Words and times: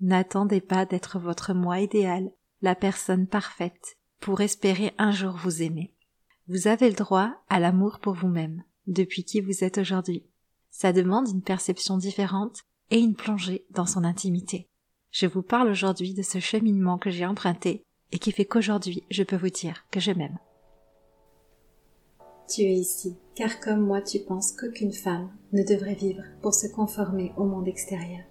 N'attendez 0.00 0.60
pas 0.60 0.86
d'être 0.86 1.18
votre 1.18 1.52
moi 1.52 1.80
idéal, 1.80 2.30
la 2.62 2.74
personne 2.74 3.26
parfaite, 3.26 3.98
pour 4.18 4.40
espérer 4.40 4.94
un 4.98 5.10
jour 5.10 5.36
vous 5.36 5.62
aimer. 5.62 5.94
Vous 6.48 6.68
avez 6.68 6.88
le 6.88 6.96
droit 6.96 7.34
à 7.48 7.60
l'amour 7.60 7.98
pour 8.00 8.14
vous-même, 8.14 8.62
depuis 8.86 9.24
qui 9.24 9.40
vous 9.40 9.62
êtes 9.62 9.78
aujourd'hui. 9.78 10.24
Ça 10.70 10.92
demande 10.92 11.28
une 11.28 11.42
perception 11.42 11.98
différente 11.98 12.60
et 12.90 12.98
une 12.98 13.14
plongée 13.14 13.66
dans 13.70 13.86
son 13.86 14.04
intimité. 14.04 14.68
Je 15.10 15.26
vous 15.26 15.42
parle 15.42 15.68
aujourd'hui 15.68 16.14
de 16.14 16.22
ce 16.22 16.38
cheminement 16.38 16.98
que 16.98 17.10
j'ai 17.10 17.26
emprunté 17.26 17.84
et 18.12 18.18
qui 18.18 18.32
fait 18.32 18.44
qu'aujourd'hui 18.44 19.04
je 19.10 19.22
peux 19.22 19.36
vous 19.36 19.50
dire 19.50 19.84
que 19.90 20.00
je 20.00 20.12
m'aime. 20.12 20.38
Tu 22.48 22.62
es 22.62 22.74
ici, 22.74 23.16
car 23.36 23.60
comme 23.60 23.80
moi 23.80 24.02
tu 24.02 24.18
penses 24.20 24.52
qu'aucune 24.52 24.92
femme 24.92 25.30
ne 25.52 25.62
devrait 25.62 25.94
vivre 25.94 26.22
pour 26.42 26.54
se 26.54 26.66
conformer 26.66 27.32
au 27.36 27.44
monde 27.44 27.68
extérieur. 27.68 28.24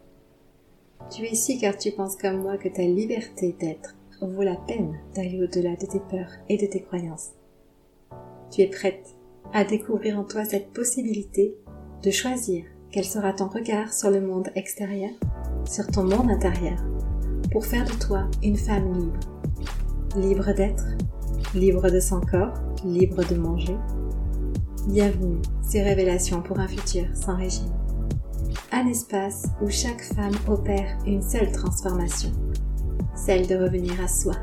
Tu 1.10 1.24
es 1.26 1.32
ici 1.32 1.58
car 1.58 1.76
tu 1.76 1.92
penses 1.92 2.16
comme 2.18 2.44
moi 2.44 2.58
que 2.58 2.70
ta 2.70 2.84
liberté 2.84 3.56
d'être 3.60 3.96
vaut 4.22 4.44
la 4.44 4.56
peine 4.56 5.00
d'aller 5.16 5.42
au-delà 5.42 5.76
de 5.76 5.88
tes 5.88 6.00
peurs 6.00 6.32
et 6.50 6.58
de 6.58 6.68
tes 6.68 6.82
croyances. 6.82 7.30
Tu 8.52 8.62
es 8.62 8.68
prête 8.68 9.16
à 9.52 9.64
découvrir 9.64 10.20
en 10.20 10.24
toi 10.24 10.46
cette 10.46 10.72
possibilité 10.72 11.56
de 12.04 12.12
choisir 12.12 12.66
quel 12.92 13.06
sera 13.06 13.34
ton 13.34 13.48
regard 13.48 13.92
sur 13.92 14.12
le 14.12 14.22
monde 14.22 14.50
extérieur, 14.56 15.12
sur 15.66 15.88
ton 15.88 16.04
monde 16.04 16.30
intérieur, 16.30 16.78
pour 17.52 17.66
faire 17.66 17.86
de 17.86 17.94
toi 17.94 18.30
une 18.44 18.58
femme 18.58 18.94
libre. 18.94 19.20
Libre 20.16 20.54
d'être, 20.54 20.86
libre 21.56 21.90
de 21.90 22.00
son 22.00 22.22
corps, 22.22 22.54
libre 22.84 23.24
de 23.28 23.36
manger. 23.36 23.78
Bienvenue, 24.88 25.42
ces 25.62 25.82
révélations 25.82 26.42
pour 26.42 26.60
un 26.60 26.68
futur 26.68 27.06
sans 27.16 27.36
régime. 27.36 27.79
Un 28.72 28.86
espace 28.86 29.48
où 29.64 29.70
chaque 29.70 30.04
femme 30.04 30.36
opère 30.48 30.96
une 31.08 31.24
seule 31.24 31.52
transformation, 31.52 32.30
celle 33.16 33.48
de 33.48 33.56
revenir 33.56 34.00
à 34.00 34.08
soi, 34.08 34.36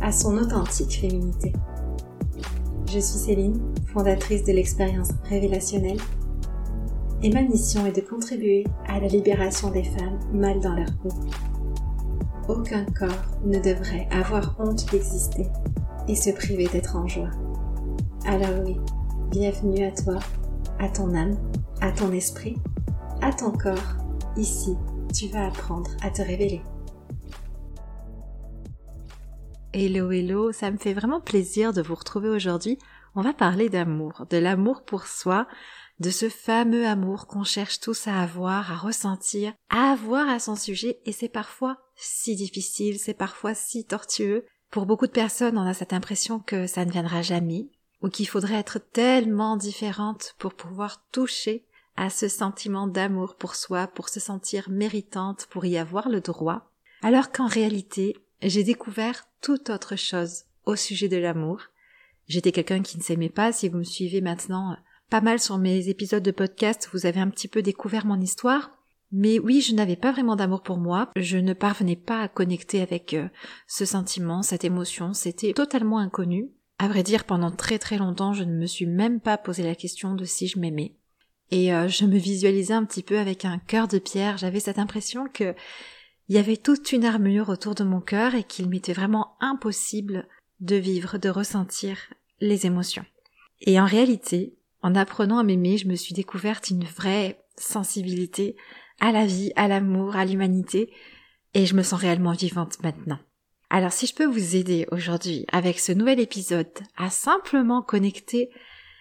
à 0.00 0.10
son 0.10 0.38
authentique 0.38 1.00
féminité. 1.00 1.52
Je 2.86 2.98
suis 2.98 3.18
Céline, 3.18 3.60
fondatrice 3.92 4.42
de 4.44 4.52
l'expérience 4.52 5.10
révélationnelle, 5.24 5.98
et 7.22 7.30
ma 7.30 7.42
mission 7.42 7.84
est 7.84 7.94
de 7.94 8.00
contribuer 8.00 8.64
à 8.86 9.00
la 9.00 9.08
libération 9.08 9.70
des 9.70 9.84
femmes 9.84 10.18
mal 10.32 10.60
dans 10.60 10.74
leur 10.74 10.96
peau. 11.02 11.10
Aucun 12.48 12.86
corps 12.86 13.38
ne 13.44 13.58
devrait 13.58 14.08
avoir 14.10 14.56
honte 14.58 14.90
d'exister 14.90 15.46
et 16.08 16.14
se 16.14 16.30
priver 16.30 16.68
d'être 16.68 16.96
en 16.96 17.06
joie. 17.06 17.30
Alors 18.24 18.64
oui, 18.64 18.78
bienvenue 19.30 19.84
à 19.84 19.90
toi, 19.90 20.20
à 20.78 20.88
ton 20.88 21.14
âme, 21.14 21.36
à 21.82 21.92
ton 21.92 22.12
esprit, 22.12 22.56
à 23.22 23.32
ton 23.32 23.50
corps. 23.50 23.96
Ici, 24.36 24.76
tu 25.14 25.28
vas 25.28 25.46
apprendre 25.46 25.90
à 26.02 26.10
te 26.10 26.22
révéler. 26.22 26.62
Hello, 29.72 30.10
hello, 30.10 30.52
ça 30.52 30.70
me 30.70 30.78
fait 30.78 30.94
vraiment 30.94 31.20
plaisir 31.20 31.72
de 31.72 31.82
vous 31.82 31.94
retrouver 31.94 32.28
aujourd'hui. 32.28 32.78
On 33.14 33.22
va 33.22 33.32
parler 33.32 33.68
d'amour, 33.68 34.26
de 34.30 34.36
l'amour 34.36 34.84
pour 34.84 35.06
soi, 35.06 35.46
de 35.98 36.10
ce 36.10 36.28
fameux 36.28 36.86
amour 36.86 37.26
qu'on 37.26 37.44
cherche 37.44 37.80
tous 37.80 38.06
à 38.06 38.20
avoir, 38.20 38.72
à 38.72 38.76
ressentir, 38.76 39.52
à 39.68 39.90
avoir 39.90 40.28
à 40.28 40.38
son 40.38 40.54
sujet, 40.54 41.00
et 41.04 41.12
c'est 41.12 41.28
parfois 41.28 41.78
si 41.96 42.36
difficile, 42.36 42.98
c'est 42.98 43.14
parfois 43.14 43.54
si 43.54 43.84
tortueux. 43.84 44.46
Pour 44.70 44.86
beaucoup 44.86 45.06
de 45.06 45.12
personnes, 45.12 45.58
on 45.58 45.66
a 45.66 45.74
cette 45.74 45.92
impression 45.92 46.38
que 46.38 46.66
ça 46.66 46.84
ne 46.84 46.92
viendra 46.92 47.22
jamais, 47.22 47.68
ou 48.00 48.08
qu'il 48.08 48.28
faudrait 48.28 48.54
être 48.54 48.78
tellement 48.78 49.56
différente 49.56 50.34
pour 50.38 50.54
pouvoir 50.54 51.04
toucher 51.10 51.67
à 51.98 52.10
ce 52.10 52.28
sentiment 52.28 52.86
d'amour 52.86 53.34
pour 53.34 53.56
soi, 53.56 53.88
pour 53.88 54.08
se 54.08 54.20
sentir 54.20 54.70
méritante, 54.70 55.48
pour 55.50 55.66
y 55.66 55.76
avoir 55.76 56.08
le 56.08 56.20
droit, 56.20 56.70
alors 57.02 57.32
qu'en 57.32 57.48
réalité, 57.48 58.16
j'ai 58.40 58.62
découvert 58.62 59.26
toute 59.42 59.68
autre 59.68 59.96
chose 59.96 60.44
au 60.64 60.76
sujet 60.76 61.08
de 61.08 61.16
l'amour. 61.16 61.60
J'étais 62.28 62.52
quelqu'un 62.52 62.82
qui 62.82 62.98
ne 62.98 63.02
s'aimait 63.02 63.28
pas. 63.28 63.52
Si 63.52 63.68
vous 63.68 63.78
me 63.78 63.84
suivez 63.84 64.20
maintenant 64.20 64.76
pas 65.10 65.20
mal 65.20 65.40
sur 65.40 65.58
mes 65.58 65.88
épisodes 65.88 66.22
de 66.22 66.30
podcast, 66.30 66.88
vous 66.92 67.04
avez 67.04 67.18
un 67.20 67.30
petit 67.30 67.48
peu 67.48 67.62
découvert 67.62 68.06
mon 68.06 68.20
histoire. 68.20 68.70
Mais 69.10 69.40
oui, 69.40 69.60
je 69.60 69.74
n'avais 69.74 69.96
pas 69.96 70.12
vraiment 70.12 70.36
d'amour 70.36 70.62
pour 70.62 70.76
moi. 70.76 71.10
Je 71.16 71.38
ne 71.38 71.52
parvenais 71.52 71.96
pas 71.96 72.20
à 72.20 72.28
connecter 72.28 72.80
avec 72.80 73.14
euh, 73.14 73.26
ce 73.66 73.84
sentiment, 73.86 74.42
cette 74.42 74.64
émotion. 74.64 75.14
C'était 75.14 75.54
totalement 75.54 75.98
inconnu. 75.98 76.50
À 76.78 76.86
vrai 76.86 77.02
dire, 77.02 77.24
pendant 77.24 77.50
très 77.50 77.78
très 77.78 77.98
longtemps, 77.98 78.34
je 78.34 78.44
ne 78.44 78.54
me 78.54 78.66
suis 78.66 78.86
même 78.86 79.18
pas 79.18 79.38
posé 79.38 79.64
la 79.64 79.74
question 79.74 80.14
de 80.14 80.24
si 80.24 80.46
je 80.46 80.60
m'aimais. 80.60 80.94
Et 81.50 81.72
euh, 81.72 81.88
je 81.88 82.04
me 82.04 82.18
visualisais 82.18 82.74
un 82.74 82.84
petit 82.84 83.02
peu 83.02 83.18
avec 83.18 83.44
un 83.44 83.58
cœur 83.58 83.88
de 83.88 83.98
pierre. 83.98 84.38
J'avais 84.38 84.60
cette 84.60 84.78
impression 84.78 85.28
que 85.32 85.54
il 86.28 86.34
y 86.34 86.38
avait 86.38 86.58
toute 86.58 86.92
une 86.92 87.06
armure 87.06 87.48
autour 87.48 87.74
de 87.74 87.84
mon 87.84 88.00
cœur 88.00 88.34
et 88.34 88.44
qu'il 88.44 88.68
m'était 88.68 88.92
vraiment 88.92 89.36
impossible 89.40 90.28
de 90.60 90.76
vivre, 90.76 91.16
de 91.16 91.30
ressentir 91.30 91.96
les 92.40 92.66
émotions. 92.66 93.04
Et 93.62 93.80
en 93.80 93.86
réalité, 93.86 94.54
en 94.82 94.94
apprenant 94.94 95.38
à 95.38 95.42
m'aimer, 95.42 95.78
je 95.78 95.88
me 95.88 95.94
suis 95.94 96.14
découverte 96.14 96.68
une 96.68 96.84
vraie 96.84 97.42
sensibilité 97.56 98.56
à 99.00 99.10
la 99.10 99.24
vie, 99.24 99.52
à 99.56 99.68
l'amour, 99.68 100.16
à 100.16 100.24
l'humanité, 100.24 100.92
et 101.54 101.64
je 101.64 101.74
me 101.74 101.82
sens 101.82 102.00
réellement 102.00 102.32
vivante 102.32 102.82
maintenant. 102.82 103.18
Alors 103.70 103.92
si 103.92 104.06
je 104.06 104.14
peux 104.14 104.26
vous 104.26 104.56
aider 104.56 104.86
aujourd'hui 104.92 105.44
avec 105.52 105.78
ce 105.78 105.92
nouvel 105.92 106.20
épisode 106.20 106.72
à 106.96 107.10
simplement 107.10 107.82
connecter 107.82 108.50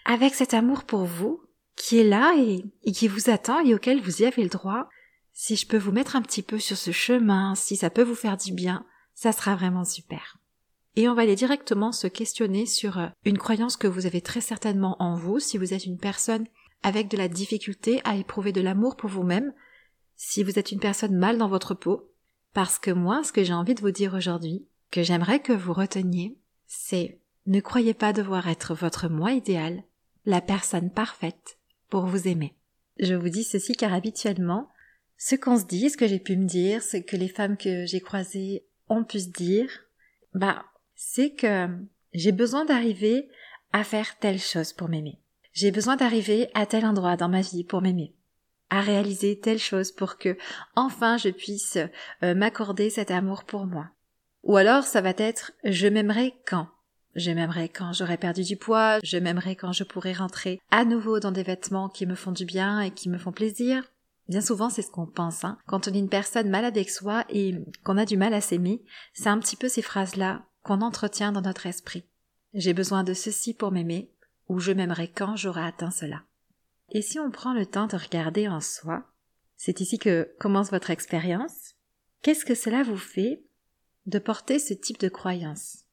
avec 0.05 0.33
cet 0.33 0.53
amour 0.53 0.83
pour 0.83 1.05
vous, 1.05 1.41
qui 1.77 1.99
est 1.99 2.03
là 2.03 2.35
et, 2.37 2.91
qui 2.91 3.07
vous 3.07 3.29
attend 3.29 3.59
et 3.61 3.73
auquel 3.73 4.01
vous 4.01 4.21
y 4.21 4.25
avez 4.25 4.43
le 4.43 4.49
droit, 4.49 4.89
si 5.31 5.55
je 5.55 5.67
peux 5.67 5.77
vous 5.77 5.91
mettre 5.91 6.15
un 6.15 6.21
petit 6.21 6.41
peu 6.41 6.59
sur 6.59 6.75
ce 6.75 6.91
chemin, 6.91 7.55
si 7.55 7.77
ça 7.77 7.89
peut 7.89 8.03
vous 8.03 8.15
faire 8.15 8.35
du 8.35 8.51
bien, 8.51 8.85
ça 9.13 9.31
sera 9.31 9.55
vraiment 9.55 9.85
super. 9.85 10.37
Et 10.95 11.07
on 11.07 11.13
va 11.13 11.21
aller 11.21 11.35
directement 11.35 11.91
se 11.91 12.07
questionner 12.07 12.65
sur 12.65 12.97
euh, 12.97 13.07
une 13.23 13.37
croyance 13.37 13.77
que 13.77 13.87
vous 13.87 14.07
avez 14.07 14.19
très 14.19 14.41
certainement 14.41 14.95
en 14.99 15.15
vous, 15.15 15.39
si 15.39 15.59
vous 15.59 15.75
êtes 15.75 15.85
une 15.85 15.99
personne 15.99 16.47
avec 16.81 17.07
de 17.07 17.17
la 17.17 17.27
difficulté 17.27 18.01
à 18.03 18.15
éprouver 18.15 18.51
de 18.51 18.61
l'amour 18.61 18.95
pour 18.95 19.11
vous-même, 19.11 19.53
si 20.15 20.43
vous 20.43 20.57
êtes 20.57 20.71
une 20.71 20.79
personne 20.79 21.15
mal 21.15 21.37
dans 21.37 21.47
votre 21.47 21.75
peau, 21.75 22.11
parce 22.53 22.79
que 22.79 22.89
moi, 22.89 23.23
ce 23.23 23.31
que 23.31 23.43
j'ai 23.43 23.53
envie 23.53 23.75
de 23.75 23.81
vous 23.81 23.91
dire 23.91 24.15
aujourd'hui, 24.15 24.65
que 24.89 25.03
j'aimerais 25.03 25.39
que 25.39 25.53
vous 25.53 25.73
reteniez, 25.73 26.39
c'est 26.65 27.19
ne 27.45 27.59
croyez 27.59 27.93
pas 27.93 28.13
devoir 28.13 28.47
être 28.47 28.73
votre 28.73 29.07
moi 29.07 29.33
idéal, 29.33 29.83
la 30.25 30.41
personne 30.41 30.89
parfaite 30.89 31.57
pour 31.89 32.05
vous 32.05 32.27
aimer. 32.27 32.55
Je 32.99 33.13
vous 33.13 33.29
dis 33.29 33.43
ceci 33.43 33.73
car 33.73 33.93
habituellement, 33.93 34.69
ce 35.17 35.35
qu'on 35.35 35.57
se 35.57 35.65
dit, 35.65 35.89
ce 35.89 35.97
que 35.97 36.07
j'ai 36.07 36.19
pu 36.19 36.37
me 36.37 36.45
dire, 36.45 36.83
ce 36.83 36.97
que 36.97 37.15
les 37.15 37.27
femmes 37.27 37.57
que 37.57 37.85
j'ai 37.85 37.99
croisées 37.99 38.65
ont 38.87 39.03
pu 39.03 39.19
se 39.19 39.29
dire, 39.29 39.69
bah, 40.33 40.65
c'est 40.95 41.31
que 41.31 41.67
j'ai 42.13 42.31
besoin 42.31 42.65
d'arriver 42.65 43.29
à 43.73 43.83
faire 43.83 44.17
telle 44.19 44.39
chose 44.39 44.73
pour 44.73 44.89
m'aimer. 44.89 45.19
J'ai 45.53 45.71
besoin 45.71 45.95
d'arriver 45.95 46.49
à 46.53 46.65
tel 46.65 46.85
endroit 46.85 47.17
dans 47.17 47.29
ma 47.29 47.41
vie 47.41 47.63
pour 47.63 47.81
m'aimer. 47.81 48.13
À 48.69 48.81
réaliser 48.81 49.39
telle 49.39 49.59
chose 49.59 49.91
pour 49.91 50.17
que, 50.17 50.37
enfin, 50.75 51.17
je 51.17 51.29
puisse 51.29 51.77
euh, 52.21 52.35
m'accorder 52.35 52.89
cet 52.89 53.11
amour 53.11 53.43
pour 53.43 53.65
moi. 53.65 53.89
Ou 54.43 54.57
alors, 54.57 54.83
ça 54.83 55.01
va 55.01 55.13
être, 55.17 55.51
je 55.63 55.87
m'aimerai 55.87 56.35
quand? 56.45 56.67
Je 57.17 57.31
m'aimerai 57.31 57.67
quand 57.67 57.91
j'aurai 57.91 58.17
perdu 58.17 58.43
du 58.43 58.55
poids, 58.55 58.99
je 59.03 59.17
m'aimerai 59.17 59.55
quand 59.55 59.73
je 59.73 59.83
pourrai 59.83 60.13
rentrer 60.13 60.61
à 60.71 60.85
nouveau 60.85 61.19
dans 61.19 61.31
des 61.31 61.43
vêtements 61.43 61.89
qui 61.89 62.05
me 62.05 62.15
font 62.15 62.31
du 62.31 62.45
bien 62.45 62.79
et 62.79 62.91
qui 62.91 63.09
me 63.09 63.17
font 63.17 63.31
plaisir, 63.31 63.83
Bien 64.29 64.41
souvent, 64.41 64.69
c'est 64.69 64.81
ce 64.81 64.91
qu'on 64.91 65.05
pense. 65.05 65.45
Hein. 65.45 65.57
Quand 65.67 65.87
on 65.87 65.93
est 65.93 65.99
une 65.99 66.09
personne 66.09 66.49
mal 66.49 66.65
avec 66.65 66.89
soi 66.89 67.23
et 67.29 67.55
qu'on 67.83 67.97
a 67.97 68.05
du 68.05 68.17
mal 68.17 68.33
à 68.33 68.41
s'aimer, 68.41 68.83
c'est 69.13 69.29
un 69.29 69.39
petit 69.39 69.55
peu 69.55 69.69
ces 69.69 69.81
phrases-là 69.81 70.45
qu'on 70.63 70.81
entretient 70.81 71.31
dans 71.31 71.41
notre 71.41 71.65
esprit. 71.65 72.03
J'ai 72.53 72.73
besoin 72.73 73.03
de 73.03 73.13
ceci 73.13 73.53
pour 73.53 73.71
m'aimer, 73.71 74.11
ou 74.49 74.59
je 74.59 74.71
m'aimerai 74.71 75.09
quand 75.09 75.35
j'aurai 75.35 75.63
atteint 75.63 75.91
cela. 75.91 76.23
Et 76.91 77.01
si 77.01 77.19
on 77.19 77.31
prend 77.31 77.53
le 77.53 77.65
temps 77.65 77.87
de 77.87 77.95
regarder 77.95 78.47
en 78.47 78.59
soi, 78.59 79.05
c'est 79.55 79.79
ici 79.79 79.97
que 79.97 80.29
commence 80.39 80.71
votre 80.71 80.89
expérience, 80.89 81.75
qu'est-ce 82.21 82.45
que 82.45 82.55
cela 82.55 82.83
vous 82.83 82.97
fait 82.97 83.43
de 84.07 84.19
porter 84.19 84.59
ce 84.59 84.73
type 84.73 84.99
de 84.99 85.09
croyance, 85.09 85.85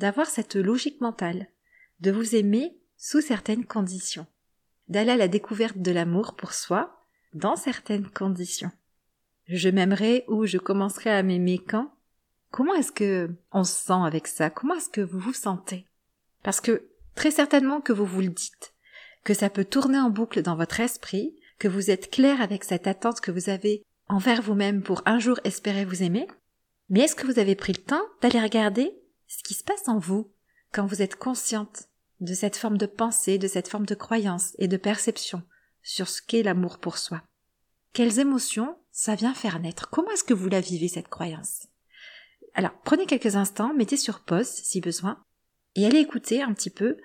d'avoir 0.00 0.28
cette 0.28 0.56
logique 0.56 1.02
mentale, 1.02 1.46
de 2.00 2.10
vous 2.10 2.34
aimer 2.34 2.74
sous 2.96 3.20
certaines 3.20 3.66
conditions, 3.66 4.26
d'aller 4.88 5.10
à 5.10 5.16
la 5.16 5.28
découverte 5.28 5.76
de 5.76 5.90
l'amour 5.90 6.36
pour 6.36 6.54
soi, 6.54 7.04
dans 7.34 7.54
certaines 7.54 8.08
conditions. 8.08 8.72
Je 9.46 9.68
m'aimerai 9.68 10.24
ou 10.26 10.46
je 10.46 10.56
commencerai 10.56 11.10
à 11.10 11.22
m'aimer 11.22 11.58
quand? 11.58 11.92
Comment 12.50 12.74
est-ce 12.74 12.92
que 12.92 13.30
on 13.52 13.62
se 13.62 13.74
sent 13.74 14.02
avec 14.06 14.26
ça? 14.26 14.48
Comment 14.48 14.74
est-ce 14.76 14.88
que 14.88 15.02
vous 15.02 15.18
vous 15.18 15.34
sentez? 15.34 15.86
Parce 16.42 16.62
que 16.62 16.88
très 17.14 17.30
certainement 17.30 17.82
que 17.82 17.92
vous 17.92 18.06
vous 18.06 18.22
le 18.22 18.28
dites, 18.28 18.72
que 19.22 19.34
ça 19.34 19.50
peut 19.50 19.66
tourner 19.66 19.98
en 19.98 20.08
boucle 20.08 20.40
dans 20.40 20.56
votre 20.56 20.80
esprit, 20.80 21.36
que 21.58 21.68
vous 21.68 21.90
êtes 21.90 22.10
clair 22.10 22.40
avec 22.40 22.64
cette 22.64 22.86
attente 22.86 23.20
que 23.20 23.30
vous 23.30 23.50
avez 23.50 23.84
envers 24.08 24.40
vous-même 24.40 24.82
pour 24.82 25.02
un 25.04 25.18
jour 25.18 25.38
espérer 25.44 25.84
vous 25.84 26.02
aimer. 26.02 26.26
Mais 26.88 27.00
est-ce 27.00 27.14
que 27.14 27.26
vous 27.26 27.38
avez 27.38 27.54
pris 27.54 27.74
le 27.74 27.82
temps 27.82 28.02
d'aller 28.22 28.40
regarder 28.40 28.94
ce 29.30 29.44
qui 29.44 29.54
se 29.54 29.62
passe 29.62 29.86
en 29.86 29.98
vous 29.98 30.32
quand 30.72 30.86
vous 30.86 31.02
êtes 31.02 31.16
consciente 31.16 31.88
de 32.18 32.34
cette 32.34 32.56
forme 32.56 32.76
de 32.76 32.86
pensée, 32.86 33.38
de 33.38 33.46
cette 33.46 33.68
forme 33.68 33.86
de 33.86 33.94
croyance 33.94 34.54
et 34.58 34.66
de 34.66 34.76
perception 34.76 35.42
sur 35.82 36.08
ce 36.08 36.20
qu'est 36.20 36.42
l'amour 36.42 36.78
pour 36.78 36.98
soi. 36.98 37.22
quelles 37.92 38.18
émotions 38.18 38.76
ça 38.92 39.14
vient 39.14 39.34
faire 39.34 39.60
naître? 39.60 39.88
Comment 39.88 40.10
est-ce 40.10 40.24
que 40.24 40.34
vous 40.34 40.48
la 40.48 40.60
vivez, 40.60 40.88
cette 40.88 41.08
croyance? 41.08 41.68
Alors, 42.54 42.72
prenez 42.84 43.06
quelques 43.06 43.36
instants, 43.36 43.72
mettez 43.72 43.96
sur 43.96 44.20
pause 44.20 44.48
si 44.48 44.80
besoin, 44.80 45.24
et 45.76 45.86
allez 45.86 45.98
écouter 45.98 46.42
un 46.42 46.52
petit 46.52 46.70
peu 46.70 46.96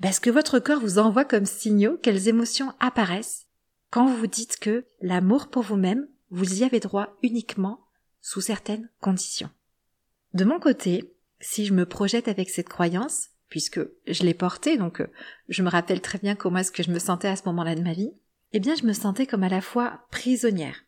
ben, 0.00 0.12
ce 0.12 0.20
que 0.20 0.30
votre 0.30 0.60
corps 0.60 0.80
vous 0.80 0.98
envoie 0.98 1.24
comme 1.24 1.44
signaux, 1.44 1.98
quelles 2.00 2.28
émotions 2.28 2.72
apparaissent 2.78 3.46
quand 3.90 4.06
vous 4.06 4.16
vous 4.16 4.26
dites 4.28 4.58
que 4.58 4.86
l'amour 5.00 5.48
pour 5.48 5.62
vous-même, 5.62 6.08
vous 6.30 6.60
y 6.60 6.64
avez 6.64 6.78
droit 6.78 7.16
uniquement 7.22 7.80
sous 8.20 8.40
certaines 8.40 8.88
conditions. 9.00 9.50
De 10.34 10.44
mon 10.44 10.60
côté, 10.60 11.17
si 11.40 11.66
je 11.66 11.74
me 11.74 11.86
projette 11.86 12.28
avec 12.28 12.50
cette 12.50 12.68
croyance, 12.68 13.28
puisque 13.48 13.80
je 14.06 14.22
l'ai 14.24 14.34
portée, 14.34 14.76
donc 14.76 15.00
euh, 15.00 15.06
je 15.48 15.62
me 15.62 15.70
rappelle 15.70 16.00
très 16.00 16.18
bien 16.18 16.34
comment 16.34 16.58
est-ce 16.58 16.72
que 16.72 16.82
je 16.82 16.90
me 16.90 16.98
sentais 16.98 17.28
à 17.28 17.36
ce 17.36 17.44
moment-là 17.46 17.74
de 17.74 17.82
ma 17.82 17.92
vie, 17.92 18.12
eh 18.52 18.60
bien 18.60 18.74
je 18.74 18.84
me 18.84 18.92
sentais 18.92 19.26
comme 19.26 19.42
à 19.42 19.48
la 19.48 19.60
fois 19.60 20.06
prisonnière 20.10 20.84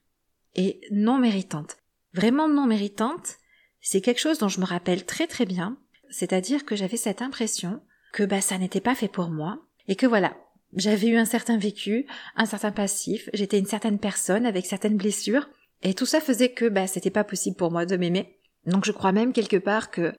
et 0.55 0.81
non 0.91 1.19
méritante. 1.19 1.77
Vraiment 2.13 2.49
non 2.49 2.67
méritante, 2.67 3.37
c'est 3.81 4.01
quelque 4.01 4.21
chose 4.21 4.39
dont 4.39 4.49
je 4.49 4.61
me 4.61 4.67
rappelle 4.67 5.07
très 5.07 5.27
très 5.27 5.47
bien, 5.47 5.79
c'est-à-dire 6.11 6.65
que 6.65 6.77
j'avais 6.77 6.97
cette 6.97 7.23
impression 7.23 7.81
que 8.13 8.25
bah 8.25 8.41
ça 8.41 8.59
n'était 8.59 8.81
pas 8.81 8.95
fait 8.95 9.09
pour 9.09 9.31
moi 9.31 9.63
et 9.87 9.97
que 9.97 10.07
voilà, 10.07 10.37
j'avais 10.75 11.09
eu 11.09 11.17
un 11.17 11.25
certain 11.25 11.57
vécu, 11.57 12.07
un 12.37 12.47
certain 12.47 12.73
passif, 12.73 13.31
j'étais 13.33 13.59
une 13.59 13.67
certaine 13.67 13.99
personne 13.99 14.47
avec 14.47 14.67
certaines 14.67 14.97
blessures 14.97 15.49
et 15.83 15.95
tout 15.95 16.07
ça 16.07 16.21
faisait 16.21 16.53
que 16.53 16.69
bah 16.69 16.87
c'était 16.87 17.11
pas 17.11 17.25
possible 17.25 17.57
pour 17.57 17.71
moi 17.71 17.87
de 17.87 17.97
m'aimer. 17.97 18.39
Donc 18.67 18.85
je 18.85 18.93
crois 18.93 19.13
même 19.13 19.33
quelque 19.33 19.57
part 19.57 19.91
que 19.91 20.13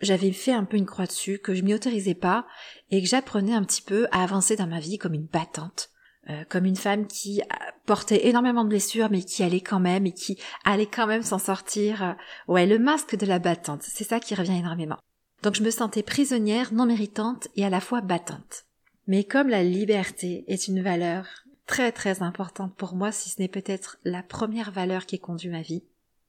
j'avais 0.00 0.32
fait 0.32 0.52
un 0.52 0.64
peu 0.64 0.76
une 0.76 0.86
croix 0.86 1.06
dessus, 1.06 1.38
que 1.38 1.54
je 1.54 1.62
m'y 1.62 1.74
autorisais 1.74 2.14
pas 2.14 2.46
et 2.90 3.02
que 3.02 3.08
j'apprenais 3.08 3.54
un 3.54 3.64
petit 3.64 3.82
peu 3.82 4.06
à 4.12 4.22
avancer 4.22 4.56
dans 4.56 4.66
ma 4.66 4.80
vie 4.80 4.98
comme 4.98 5.14
une 5.14 5.26
battante. 5.26 5.90
Euh, 6.28 6.42
comme 6.48 6.64
une 6.64 6.74
femme 6.74 7.06
qui 7.06 7.40
portait 7.84 8.26
énormément 8.26 8.64
de 8.64 8.68
blessures 8.70 9.10
mais 9.12 9.22
qui 9.22 9.44
allait 9.44 9.60
quand 9.60 9.78
même 9.78 10.06
et 10.06 10.12
qui 10.12 10.36
allait 10.64 10.86
quand 10.86 11.06
même 11.06 11.22
s'en 11.22 11.38
sortir. 11.38 12.16
Ouais, 12.48 12.66
le 12.66 12.80
masque 12.80 13.16
de 13.16 13.26
la 13.26 13.38
battante, 13.38 13.82
c'est 13.84 14.02
ça 14.02 14.18
qui 14.18 14.34
revient 14.34 14.58
énormément. 14.58 14.98
Donc 15.42 15.54
je 15.54 15.62
me 15.62 15.70
sentais 15.70 16.02
prisonnière, 16.02 16.72
non 16.72 16.86
méritante 16.86 17.46
et 17.54 17.64
à 17.64 17.70
la 17.70 17.80
fois 17.80 18.00
battante. 18.00 18.64
Mais 19.06 19.22
comme 19.22 19.48
la 19.48 19.62
liberté 19.62 20.44
est 20.48 20.66
une 20.66 20.82
valeur 20.82 21.26
très 21.66 21.92
très 21.92 22.22
importante 22.22 22.74
pour 22.74 22.94
moi, 22.94 23.12
si 23.12 23.28
ce 23.30 23.40
n'est 23.40 23.48
peut-être 23.48 23.98
la 24.04 24.22
première 24.22 24.72
valeur 24.72 25.06
qui 25.06 25.18
conduit 25.18 25.50
ma 25.50 25.62
vie, 25.62 25.84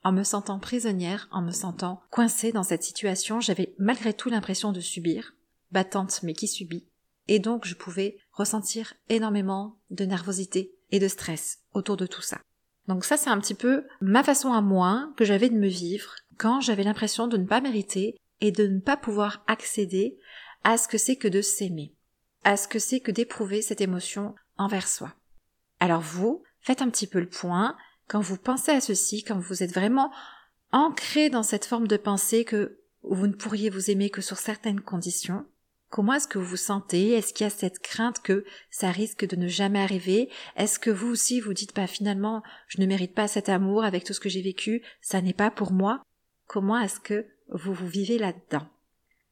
en 0.07 0.13
me 0.13 0.23
sentant 0.23 0.57
prisonnière, 0.57 1.27
en 1.31 1.41
me 1.41 1.51
sentant 1.51 2.01
coincée 2.11 2.53
dans 2.53 2.63
cette 2.63 2.83
situation, 2.83 3.41
j'avais 3.41 3.75
malgré 3.77 4.13
tout 4.13 4.29
l'impression 4.29 4.71
de 4.71 4.79
subir, 4.79 5.33
battante 5.71 6.21
mais 6.23 6.31
qui 6.31 6.47
subit, 6.47 6.87
et 7.27 7.39
donc 7.39 7.67
je 7.67 7.75
pouvais 7.75 8.17
ressentir 8.31 8.93
énormément 9.09 9.81
de 9.89 10.05
nervosité 10.05 10.71
et 10.91 10.99
de 10.99 11.09
stress 11.09 11.59
autour 11.73 11.97
de 11.97 12.05
tout 12.07 12.21
ça. 12.21 12.39
Donc 12.87 13.03
ça 13.03 13.17
c'est 13.17 13.29
un 13.29 13.37
petit 13.37 13.53
peu 13.53 13.83
ma 13.99 14.23
façon 14.23 14.53
à 14.53 14.61
moi 14.61 15.11
que 15.17 15.25
j'avais 15.25 15.49
de 15.49 15.57
me 15.57 15.67
vivre 15.67 16.15
quand 16.37 16.61
j'avais 16.61 16.83
l'impression 16.83 17.27
de 17.27 17.35
ne 17.35 17.45
pas 17.45 17.59
mériter 17.59 18.15
et 18.39 18.53
de 18.53 18.65
ne 18.65 18.79
pas 18.79 18.95
pouvoir 18.95 19.43
accéder 19.45 20.17
à 20.63 20.77
ce 20.77 20.87
que 20.87 20.97
c'est 20.97 21.17
que 21.17 21.27
de 21.27 21.41
s'aimer, 21.41 21.93
à 22.45 22.55
ce 22.55 22.69
que 22.69 22.79
c'est 22.79 23.01
que 23.01 23.11
d'éprouver 23.11 23.61
cette 23.61 23.81
émotion 23.81 24.35
envers 24.55 24.87
soi. 24.87 25.13
Alors 25.81 25.99
vous, 25.99 26.43
faites 26.61 26.81
un 26.81 26.89
petit 26.89 27.07
peu 27.07 27.19
le 27.19 27.27
point, 27.27 27.75
quand 28.07 28.21
vous 28.21 28.37
pensez 28.37 28.71
à 28.71 28.81
ceci, 28.81 29.23
quand 29.23 29.39
vous 29.39 29.63
êtes 29.63 29.73
vraiment 29.73 30.11
ancré 30.71 31.29
dans 31.29 31.43
cette 31.43 31.65
forme 31.65 31.87
de 31.87 31.97
pensée 31.97 32.45
que 32.45 32.79
vous 33.03 33.27
ne 33.27 33.33
pourriez 33.33 33.69
vous 33.69 33.89
aimer 33.89 34.09
que 34.09 34.21
sur 34.21 34.37
certaines 34.37 34.81
conditions, 34.81 35.45
Comment 35.89 36.15
est-ce 36.15 36.27
que 36.27 36.37
vous 36.37 36.45
vous 36.45 36.57
sentez? 36.57 37.11
Est-ce 37.11 37.33
qu'il 37.33 37.45
y 37.45 37.47
a 37.47 37.49
cette 37.49 37.79
crainte 37.79 38.21
que 38.21 38.43
ça 38.69 38.91
risque 38.91 39.25
de 39.25 39.37
ne 39.37 39.47
jamais 39.47 39.79
arriver? 39.79 40.29
Est-ce 40.57 40.79
que 40.79 40.89
vous 40.89 41.07
aussi 41.07 41.39
vous 41.39 41.53
dites 41.53 41.71
pas 41.71 41.83
bah, 41.83 41.87
finalement 41.87 42.43
je 42.67 42.81
ne 42.81 42.85
mérite 42.85 43.13
pas 43.13 43.29
cet 43.29 43.47
amour 43.47 43.85
avec 43.85 44.03
tout 44.03 44.13
ce 44.13 44.19
que 44.19 44.29
j'ai 44.29 44.41
vécu, 44.41 44.83
ça 45.01 45.21
n'est 45.21 45.33
pas 45.33 45.49
pour 45.49 45.71
moi? 45.71 46.01
Comment 46.45 46.79
est-ce 46.79 46.99
que 46.99 47.25
vous 47.49 47.73
vous 47.73 47.87
vivez 47.87 48.17
là-dedans? 48.17 48.67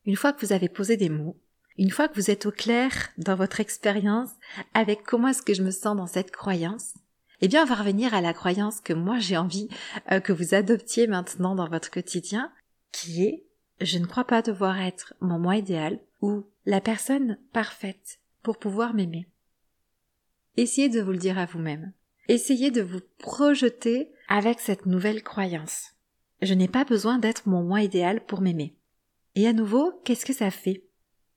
Une 0.05 0.15
fois 0.15 0.31
que 0.31 0.45
vous 0.45 0.53
avez 0.53 0.69
posé 0.69 0.95
des 0.95 1.09
mots, 1.09 1.37
une 1.77 1.91
fois 1.91 2.07
que 2.07 2.15
vous 2.15 2.31
êtes 2.31 2.45
au 2.45 2.51
clair 2.51 3.09
dans 3.17 3.35
votre 3.35 3.59
expérience 3.59 4.29
avec 4.73 5.03
comment 5.03 5.29
est-ce 5.29 5.41
que 5.41 5.53
je 5.53 5.63
me 5.63 5.71
sens 5.71 5.97
dans 5.97 6.07
cette 6.07 6.31
croyance, 6.31 6.93
eh 7.41 7.47
bien 7.47 7.63
on 7.63 7.67
va 7.67 7.75
revenir 7.75 8.13
à 8.13 8.21
la 8.21 8.33
croyance 8.33 8.81
que 8.81 8.93
moi 8.93 9.19
j'ai 9.19 9.37
envie 9.37 9.67
euh, 10.11 10.19
que 10.19 10.33
vous 10.33 10.53
adoptiez 10.53 11.07
maintenant 11.07 11.55
dans 11.55 11.69
votre 11.69 11.91
quotidien, 11.91 12.51
qui 12.91 13.23
est 13.23 13.45
je 13.81 13.97
ne 13.97 14.05
crois 14.05 14.23
pas 14.23 14.41
devoir 14.41 14.79
être 14.79 15.13
mon 15.19 15.37
moi 15.37 15.57
idéal 15.57 15.99
ou 16.21 16.45
la 16.65 16.81
personne 16.81 17.37
parfaite 17.51 18.19
pour 18.41 18.57
pouvoir 18.57 18.93
m'aimer. 18.93 19.27
Essayez 20.57 20.87
de 20.87 21.01
vous 21.01 21.11
le 21.11 21.17
dire 21.17 21.37
à 21.37 21.45
vous-même. 21.45 21.91
Essayez 22.27 22.71
de 22.71 22.81
vous 22.81 23.01
projeter 23.17 24.11
avec 24.29 24.59
cette 24.59 24.85
nouvelle 24.85 25.23
croyance. 25.23 25.91
Je 26.41 26.53
n'ai 26.53 26.67
pas 26.67 26.85
besoin 26.85 27.17
d'être 27.17 27.47
mon 27.47 27.63
moi 27.63 27.81
idéal 27.81 28.25
pour 28.25 28.41
m'aimer. 28.41 28.75
Et 29.35 29.47
à 29.47 29.53
nouveau, 29.53 29.91
qu'est-ce 30.03 30.25
que 30.25 30.33
ça 30.33 30.51
fait? 30.51 30.83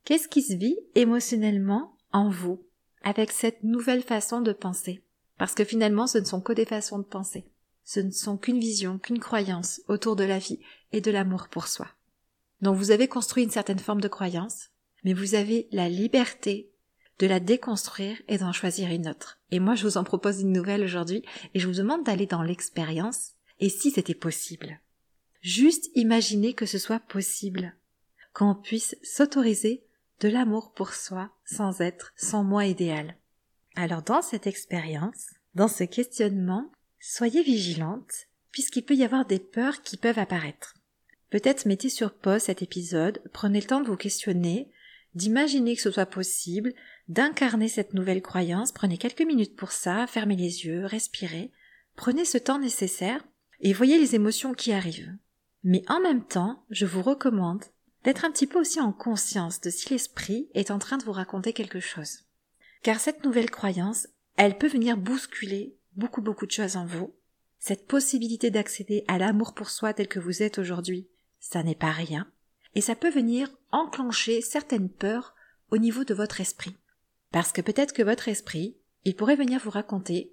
Qu'est-ce 0.04 0.28
qui 0.28 0.42
se 0.42 0.54
vit 0.54 0.78
émotionnellement 0.94 1.96
en 2.12 2.30
vous 2.30 2.64
avec 3.02 3.30
cette 3.32 3.62
nouvelle 3.64 4.02
façon 4.02 4.40
de 4.40 4.52
penser? 4.52 5.02
Parce 5.38 5.54
que 5.54 5.64
finalement, 5.64 6.06
ce 6.06 6.18
ne 6.18 6.24
sont 6.24 6.40
que 6.40 6.52
des 6.52 6.64
façons 6.64 6.98
de 6.98 7.04
penser. 7.04 7.46
Ce 7.84 8.00
ne 8.00 8.10
sont 8.10 8.36
qu'une 8.36 8.60
vision, 8.60 8.98
qu'une 8.98 9.20
croyance 9.20 9.80
autour 9.88 10.16
de 10.16 10.24
la 10.24 10.38
vie 10.38 10.60
et 10.92 11.00
de 11.00 11.10
l'amour 11.10 11.48
pour 11.48 11.68
soi. 11.68 11.88
Donc 12.60 12.76
vous 12.76 12.90
avez 12.90 13.08
construit 13.08 13.44
une 13.44 13.50
certaine 13.50 13.78
forme 13.78 14.00
de 14.00 14.08
croyance, 14.08 14.70
mais 15.04 15.14
vous 15.14 15.34
avez 15.34 15.68
la 15.72 15.88
liberté 15.88 16.70
de 17.18 17.26
la 17.26 17.40
déconstruire 17.40 18.20
et 18.28 18.38
d'en 18.38 18.52
choisir 18.52 18.90
une 18.90 19.08
autre. 19.08 19.38
Et 19.50 19.60
moi, 19.60 19.74
je 19.74 19.84
vous 19.84 19.96
en 19.96 20.04
propose 20.04 20.40
une 20.40 20.52
nouvelle 20.52 20.84
aujourd'hui 20.84 21.24
et 21.54 21.60
je 21.60 21.66
vous 21.66 21.74
demande 21.74 22.04
d'aller 22.04 22.26
dans 22.26 22.42
l'expérience 22.42 23.32
et 23.60 23.68
si 23.68 23.90
c'était 23.90 24.14
possible. 24.14 24.80
Juste 25.40 25.90
imaginer 25.94 26.54
que 26.54 26.66
ce 26.66 26.78
soit 26.78 27.00
possible, 27.00 27.74
qu'on 28.34 28.54
puisse 28.54 28.96
s'autoriser 29.02 29.84
de 30.20 30.28
l'amour 30.28 30.72
pour 30.72 30.94
soi 30.94 31.30
sans 31.44 31.80
être 31.80 32.12
son 32.16 32.44
moi 32.44 32.66
idéal. 32.66 33.16
Alors 33.80 34.02
dans 34.02 34.22
cette 34.22 34.48
expérience, 34.48 35.34
dans 35.54 35.68
ce 35.68 35.84
questionnement, 35.84 36.72
soyez 36.98 37.44
vigilante, 37.44 38.26
puisqu'il 38.50 38.84
peut 38.84 38.96
y 38.96 39.04
avoir 39.04 39.24
des 39.24 39.38
peurs 39.38 39.82
qui 39.82 39.96
peuvent 39.96 40.18
apparaître. 40.18 40.74
Peut-être 41.30 41.64
mettez 41.64 41.88
sur 41.88 42.12
pause 42.12 42.42
cet 42.42 42.60
épisode, 42.60 43.22
prenez 43.32 43.60
le 43.60 43.68
temps 43.68 43.80
de 43.80 43.86
vous 43.86 43.96
questionner, 43.96 44.68
d'imaginer 45.14 45.76
que 45.76 45.82
ce 45.82 45.92
soit 45.92 46.06
possible, 46.06 46.74
d'incarner 47.06 47.68
cette 47.68 47.94
nouvelle 47.94 48.20
croyance, 48.20 48.72
prenez 48.72 48.98
quelques 48.98 49.22
minutes 49.22 49.54
pour 49.54 49.70
ça, 49.70 50.08
fermez 50.08 50.34
les 50.34 50.64
yeux, 50.64 50.84
respirez, 50.84 51.52
prenez 51.94 52.24
ce 52.24 52.38
temps 52.38 52.58
nécessaire 52.58 53.24
et 53.60 53.72
voyez 53.72 53.96
les 53.96 54.16
émotions 54.16 54.54
qui 54.54 54.72
arrivent. 54.72 55.14
Mais 55.62 55.84
en 55.86 56.00
même 56.00 56.24
temps, 56.24 56.64
je 56.70 56.84
vous 56.84 57.02
recommande 57.02 57.62
d'être 58.02 58.24
un 58.24 58.32
petit 58.32 58.48
peu 58.48 58.58
aussi 58.58 58.80
en 58.80 58.92
conscience 58.92 59.60
de 59.60 59.70
si 59.70 59.90
l'esprit 59.90 60.48
est 60.54 60.72
en 60.72 60.80
train 60.80 60.96
de 60.96 61.04
vous 61.04 61.12
raconter 61.12 61.52
quelque 61.52 61.78
chose. 61.78 62.24
Car 62.82 63.00
cette 63.00 63.24
nouvelle 63.24 63.50
croyance, 63.50 64.08
elle 64.36 64.56
peut 64.56 64.68
venir 64.68 64.96
bousculer 64.96 65.76
beaucoup 65.96 66.22
beaucoup 66.22 66.46
de 66.46 66.52
choses 66.52 66.76
en 66.76 66.86
vous. 66.86 67.14
Cette 67.58 67.86
possibilité 67.86 68.50
d'accéder 68.50 69.04
à 69.08 69.18
l'amour 69.18 69.54
pour 69.54 69.70
soi 69.70 69.92
tel 69.92 70.06
que 70.06 70.20
vous 70.20 70.42
êtes 70.42 70.58
aujourd'hui, 70.58 71.08
ça 71.40 71.62
n'est 71.62 71.74
pas 71.74 71.90
rien. 71.90 72.30
Et 72.74 72.80
ça 72.80 72.94
peut 72.94 73.10
venir 73.10 73.50
enclencher 73.72 74.40
certaines 74.40 74.88
peurs 74.88 75.34
au 75.70 75.78
niveau 75.78 76.04
de 76.04 76.14
votre 76.14 76.40
esprit. 76.40 76.76
Parce 77.32 77.52
que 77.52 77.60
peut-être 77.60 77.92
que 77.92 78.02
votre 78.02 78.28
esprit, 78.28 78.76
il 79.04 79.16
pourrait 79.16 79.36
venir 79.36 79.60
vous 79.60 79.70
raconter 79.70 80.32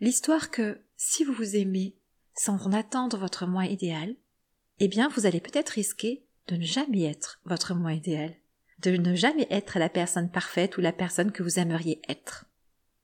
l'histoire 0.00 0.50
que 0.50 0.80
si 0.96 1.24
vous 1.24 1.32
vous 1.32 1.56
aimez 1.56 1.96
sans 2.34 2.66
en 2.66 2.72
attendre 2.72 3.16
votre 3.16 3.46
moi 3.46 3.64
idéal, 3.66 4.14
eh 4.78 4.88
bien 4.88 5.08
vous 5.08 5.24
allez 5.26 5.40
peut-être 5.40 5.70
risquer 5.70 6.26
de 6.48 6.56
ne 6.56 6.64
jamais 6.64 7.04
être 7.04 7.40
votre 7.44 7.74
moi 7.74 7.94
idéal, 7.94 8.34
de 8.80 8.92
ne 8.92 9.14
jamais 9.14 9.46
être 9.50 9.78
la 9.78 9.88
personne 9.88 10.30
parfaite 10.30 10.76
ou 10.76 10.80
la 10.80 10.92
personne 10.92 11.32
que 11.32 11.42
vous 11.42 11.58
aimeriez 11.58 12.00
être. 12.08 12.46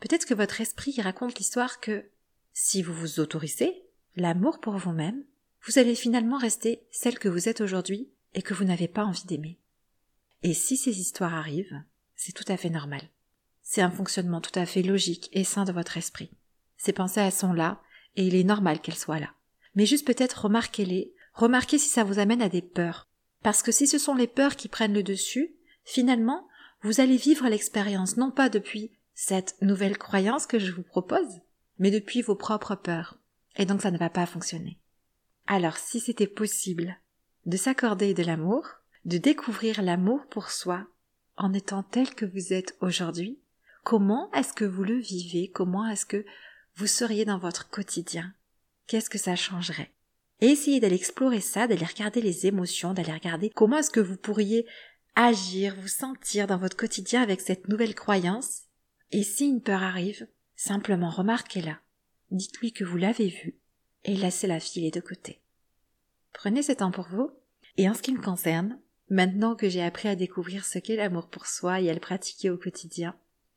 Peut-être 0.00 0.26
que 0.26 0.34
votre 0.34 0.60
esprit 0.60 1.00
raconte 1.00 1.38
l'histoire 1.38 1.80
que 1.80 2.04
si 2.52 2.82
vous 2.82 2.92
vous 2.92 3.20
autorisez 3.20 3.82
l'amour 4.16 4.60
pour 4.60 4.76
vous-même, 4.76 5.24
vous 5.64 5.78
allez 5.78 5.94
finalement 5.94 6.38
rester 6.38 6.82
celle 6.90 7.18
que 7.18 7.28
vous 7.28 7.48
êtes 7.48 7.60
aujourd'hui 7.60 8.10
et 8.34 8.42
que 8.42 8.54
vous 8.54 8.64
n'avez 8.64 8.88
pas 8.88 9.04
envie 9.04 9.26
d'aimer. 9.26 9.58
Et 10.42 10.54
si 10.54 10.76
ces 10.76 11.00
histoires 11.00 11.34
arrivent, 11.34 11.82
c'est 12.16 12.32
tout 12.32 12.44
à 12.48 12.56
fait 12.56 12.70
normal. 12.70 13.02
C'est 13.62 13.80
un 13.80 13.90
fonctionnement 13.90 14.40
tout 14.40 14.58
à 14.58 14.66
fait 14.66 14.82
logique 14.82 15.28
et 15.32 15.44
sain 15.44 15.64
de 15.64 15.72
votre 15.72 15.96
esprit. 15.96 16.30
Ces 16.76 16.92
pensées, 16.92 17.20
elles 17.20 17.32
sont 17.32 17.52
là, 17.52 17.80
et 18.16 18.26
il 18.26 18.34
est 18.34 18.44
normal 18.44 18.80
qu'elles 18.80 18.96
soient 18.96 19.20
là. 19.20 19.32
Mais 19.74 19.86
juste 19.86 20.06
peut-être 20.06 20.42
remarquez-les, 20.42 21.14
remarquez 21.32 21.78
si 21.78 21.88
ça 21.88 22.04
vous 22.04 22.18
amène 22.18 22.42
à 22.42 22.48
des 22.48 22.60
peurs. 22.60 23.08
Parce 23.42 23.62
que 23.62 23.72
si 23.72 23.86
ce 23.86 23.98
sont 23.98 24.14
les 24.14 24.26
peurs 24.26 24.56
qui 24.56 24.68
prennent 24.68 24.94
le 24.94 25.02
dessus, 25.02 25.54
finalement, 25.84 26.48
vous 26.82 27.00
allez 27.00 27.16
vivre 27.16 27.48
l'expérience 27.48 28.16
non 28.16 28.30
pas 28.30 28.48
depuis 28.48 28.90
cette 29.14 29.56
nouvelle 29.60 29.98
croyance 29.98 30.46
que 30.46 30.58
je 30.58 30.72
vous 30.72 30.82
propose, 30.82 31.40
mais 31.78 31.90
depuis 31.90 32.22
vos 32.22 32.34
propres 32.34 32.74
peurs. 32.74 33.18
Et 33.56 33.66
donc 33.66 33.82
ça 33.82 33.90
ne 33.90 33.98
va 33.98 34.10
pas 34.10 34.26
fonctionner. 34.26 34.78
Alors 35.46 35.76
si 35.76 36.00
c'était 36.00 36.26
possible 36.26 36.96
de 37.46 37.56
s'accorder 37.56 38.14
de 38.14 38.22
l'amour, 38.22 38.66
de 39.04 39.18
découvrir 39.18 39.82
l'amour 39.82 40.26
pour 40.26 40.50
soi 40.50 40.86
en 41.36 41.52
étant 41.52 41.82
tel 41.82 42.14
que 42.14 42.24
vous 42.24 42.52
êtes 42.52 42.76
aujourd'hui, 42.80 43.38
comment 43.82 44.30
est-ce 44.32 44.52
que 44.52 44.64
vous 44.64 44.84
le 44.84 44.98
vivez, 44.98 45.50
comment 45.50 45.86
est-ce 45.88 46.06
que 46.06 46.24
vous 46.76 46.86
seriez 46.86 47.24
dans 47.24 47.38
votre 47.38 47.68
quotidien? 47.68 48.32
Qu'est-ce 48.86 49.10
que 49.10 49.18
ça 49.18 49.36
changerait? 49.36 49.92
Et 50.40 50.46
essayez 50.46 50.80
d'aller 50.80 50.96
explorer 50.96 51.40
ça, 51.40 51.66
d'aller 51.66 51.84
regarder 51.84 52.20
les 52.20 52.46
émotions, 52.46 52.94
d'aller 52.94 53.12
regarder 53.12 53.50
comment 53.50 53.78
est-ce 53.78 53.90
que 53.90 54.00
vous 54.00 54.16
pourriez 54.16 54.66
agir, 55.14 55.74
vous 55.80 55.88
sentir 55.88 56.46
dans 56.46 56.58
votre 56.58 56.76
quotidien 56.76 57.22
avec 57.22 57.40
cette 57.40 57.68
nouvelle 57.68 57.94
croyance. 57.94 58.62
Et 59.10 59.22
si 59.22 59.46
une 59.46 59.60
peur 59.60 59.82
arrive, 59.82 60.26
simplement 60.56 61.10
remarquez-la. 61.10 61.78
Dites-lui 62.30 62.72
que 62.72 62.84
vous 62.84 62.96
l'avez 62.96 63.28
vue 63.28 63.56
et 64.04 64.16
laissez-la 64.16 64.60
filer 64.60 64.90
de 64.90 65.00
côté. 65.00 65.40
Prenez 66.32 66.62
ce 66.62 66.72
temps 66.72 66.90
pour 66.90 67.08
vous. 67.08 67.30
Et 67.76 67.88
en 67.88 67.94
ce 67.94 68.02
qui 68.02 68.12
me 68.12 68.22
concerne, 68.22 68.78
maintenant 69.08 69.54
que 69.54 69.68
j'ai 69.68 69.82
appris 69.82 70.08
à 70.08 70.16
découvrir 70.16 70.64
ce 70.64 70.78
qu'est 70.78 70.96
l'amour 70.96 71.28
pour 71.28 71.46
soi 71.46 71.80
et 71.80 71.90
à 71.90 71.94
le 71.94 72.00
pratiquer 72.00 72.50
au 72.50 72.58
quotidien, 72.58 73.14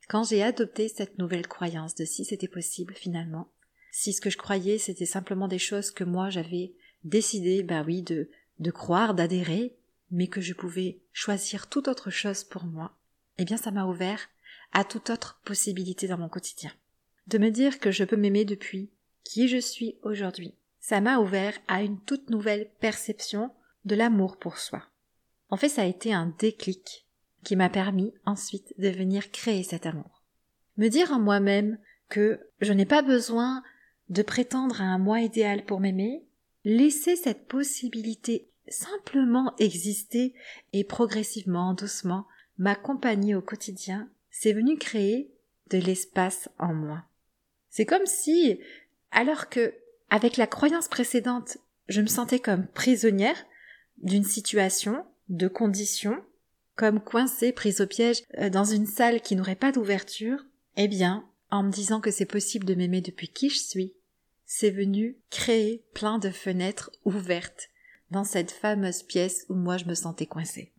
quand 0.07 0.23
j'ai 0.23 0.43
adopté 0.43 0.87
cette 0.87 1.17
nouvelle 1.17 1.47
croyance 1.47 1.95
de 1.95 2.05
si 2.05 2.23
c'était 2.25 2.47
possible 2.47 2.93
finalement, 2.93 3.49
si 3.91 4.13
ce 4.13 4.21
que 4.21 4.29
je 4.29 4.37
croyais 4.37 4.77
c'était 4.77 5.05
simplement 5.05 5.47
des 5.47 5.59
choses 5.59 5.91
que 5.91 6.03
moi 6.03 6.29
j'avais 6.29 6.75
décidé, 7.03 7.63
bah 7.63 7.83
oui, 7.85 8.01
de, 8.01 8.29
de 8.59 8.71
croire, 8.71 9.15
d'adhérer, 9.15 9.75
mais 10.11 10.27
que 10.27 10.41
je 10.41 10.53
pouvais 10.53 10.99
choisir 11.13 11.67
toute 11.67 11.87
autre 11.87 12.09
chose 12.09 12.43
pour 12.43 12.65
moi, 12.65 12.97
eh 13.37 13.45
bien 13.45 13.57
ça 13.57 13.71
m'a 13.71 13.85
ouvert 13.85 14.29
à 14.71 14.83
toute 14.83 15.09
autre 15.09 15.41
possibilité 15.45 16.07
dans 16.07 16.17
mon 16.17 16.29
quotidien. 16.29 16.71
De 17.27 17.37
me 17.37 17.49
dire 17.49 17.79
que 17.79 17.91
je 17.91 18.03
peux 18.03 18.17
m'aimer 18.17 18.45
depuis 18.45 18.91
qui 19.23 19.47
je 19.47 19.57
suis 19.57 19.97
aujourd'hui. 20.03 20.53
Ça 20.79 21.01
m'a 21.01 21.17
ouvert 21.17 21.57
à 21.67 21.81
une 21.81 21.99
toute 21.99 22.29
nouvelle 22.29 22.69
perception 22.79 23.51
de 23.85 23.95
l'amour 23.95 24.37
pour 24.37 24.57
soi. 24.57 24.83
En 25.49 25.57
fait, 25.57 25.69
ça 25.69 25.81
a 25.81 25.85
été 25.85 26.13
un 26.13 26.33
déclic 26.37 27.07
qui 27.43 27.55
m'a 27.55 27.69
permis 27.69 28.13
ensuite 28.25 28.73
de 28.77 28.89
venir 28.89 29.31
créer 29.31 29.63
cet 29.63 29.85
amour. 29.85 30.23
Me 30.77 30.89
dire 30.89 31.11
en 31.11 31.19
moi-même 31.19 31.79
que 32.09 32.39
je 32.59 32.73
n'ai 32.73 32.85
pas 32.85 33.01
besoin 33.01 33.63
de 34.09 34.21
prétendre 34.21 34.81
à 34.81 34.85
un 34.85 34.97
moi 34.97 35.21
idéal 35.21 35.65
pour 35.65 35.79
m'aimer, 35.79 36.25
laisser 36.63 37.15
cette 37.15 37.47
possibilité 37.47 38.49
simplement 38.67 39.53
exister 39.59 40.33
et 40.73 40.83
progressivement, 40.83 41.73
doucement, 41.73 42.27
m'accompagner 42.57 43.35
au 43.35 43.41
quotidien, 43.41 44.09
c'est 44.31 44.53
venu 44.53 44.77
créer 44.77 45.31
de 45.69 45.77
l'espace 45.77 46.49
en 46.59 46.73
moi. 46.73 47.03
C'est 47.69 47.85
comme 47.85 48.05
si, 48.05 48.59
alors 49.11 49.49
que, 49.49 49.73
avec 50.09 50.37
la 50.37 50.47
croyance 50.47 50.87
précédente, 50.87 51.57
je 51.87 52.01
me 52.01 52.07
sentais 52.07 52.39
comme 52.39 52.67
prisonnière 52.67 53.45
d'une 53.97 54.23
situation, 54.23 55.05
de 55.29 55.47
conditions, 55.47 56.23
comme 56.75 56.99
coincée, 56.99 57.51
prise 57.51 57.81
au 57.81 57.87
piège 57.87 58.23
euh, 58.37 58.49
dans 58.49 58.65
une 58.65 58.85
salle 58.85 59.21
qui 59.21 59.35
n'aurait 59.35 59.55
pas 59.55 59.71
d'ouverture, 59.71 60.45
eh 60.77 60.87
bien, 60.87 61.27
en 61.51 61.63
me 61.63 61.71
disant 61.71 62.01
que 62.01 62.11
c'est 62.11 62.25
possible 62.25 62.65
de 62.65 62.75
m'aimer 62.75 63.01
depuis 63.01 63.29
qui 63.29 63.49
je 63.49 63.59
suis, 63.59 63.93
c'est 64.45 64.69
venu 64.69 65.17
créer 65.29 65.83
plein 65.93 66.19
de 66.19 66.29
fenêtres 66.29 66.91
ouvertes 67.05 67.69
dans 68.11 68.23
cette 68.23 68.51
fameuse 68.51 69.03
pièce 69.03 69.45
où 69.49 69.55
moi 69.55 69.77
je 69.77 69.85
me 69.85 69.95
sentais 69.95 70.25
coincée. 70.25 70.71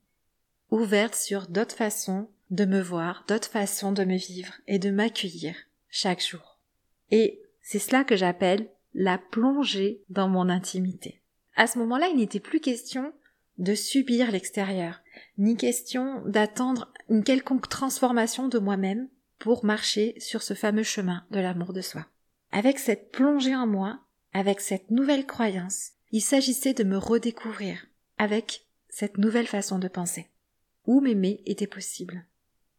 Ouverte 0.70 1.14
sur 1.14 1.46
d'autres 1.48 1.74
façons 1.74 2.28
de 2.50 2.64
me 2.64 2.80
voir, 2.80 3.24
d'autres 3.28 3.48
façons 3.48 3.92
de 3.92 4.04
me 4.04 4.16
vivre 4.16 4.52
et 4.66 4.78
de 4.78 4.90
m'accueillir 4.90 5.54
chaque 5.88 6.24
jour. 6.24 6.58
Et 7.10 7.40
c'est 7.62 7.78
cela 7.78 8.04
que 8.04 8.16
j'appelle 8.16 8.68
la 8.94 9.18
plongée 9.18 10.02
dans 10.08 10.28
mon 10.28 10.48
intimité. 10.48 11.20
À 11.56 11.66
ce 11.66 11.78
moment-là, 11.78 12.08
il 12.08 12.16
n'était 12.16 12.40
plus 12.40 12.60
question 12.60 13.12
de 13.58 13.74
subir 13.74 14.30
l'extérieur, 14.30 15.00
ni 15.38 15.56
question 15.56 16.22
d'attendre 16.26 16.92
une 17.08 17.24
quelconque 17.24 17.68
transformation 17.68 18.48
de 18.48 18.58
moi-même 18.58 19.08
pour 19.38 19.64
marcher 19.64 20.14
sur 20.18 20.42
ce 20.42 20.54
fameux 20.54 20.82
chemin 20.82 21.24
de 21.30 21.40
l'amour 21.40 21.72
de 21.72 21.80
soi. 21.80 22.06
Avec 22.52 22.78
cette 22.78 23.10
plongée 23.10 23.56
en 23.56 23.66
moi, 23.66 24.00
avec 24.32 24.60
cette 24.60 24.90
nouvelle 24.90 25.26
croyance, 25.26 25.92
il 26.16 26.22
s'agissait 26.22 26.72
de 26.72 26.82
me 26.82 26.96
redécouvrir 26.96 27.84
avec 28.16 28.64
cette 28.88 29.18
nouvelle 29.18 29.46
façon 29.46 29.78
de 29.78 29.86
penser. 29.86 30.30
Où 30.86 31.02
m'aimer 31.02 31.42
était 31.44 31.66
possible. 31.66 32.24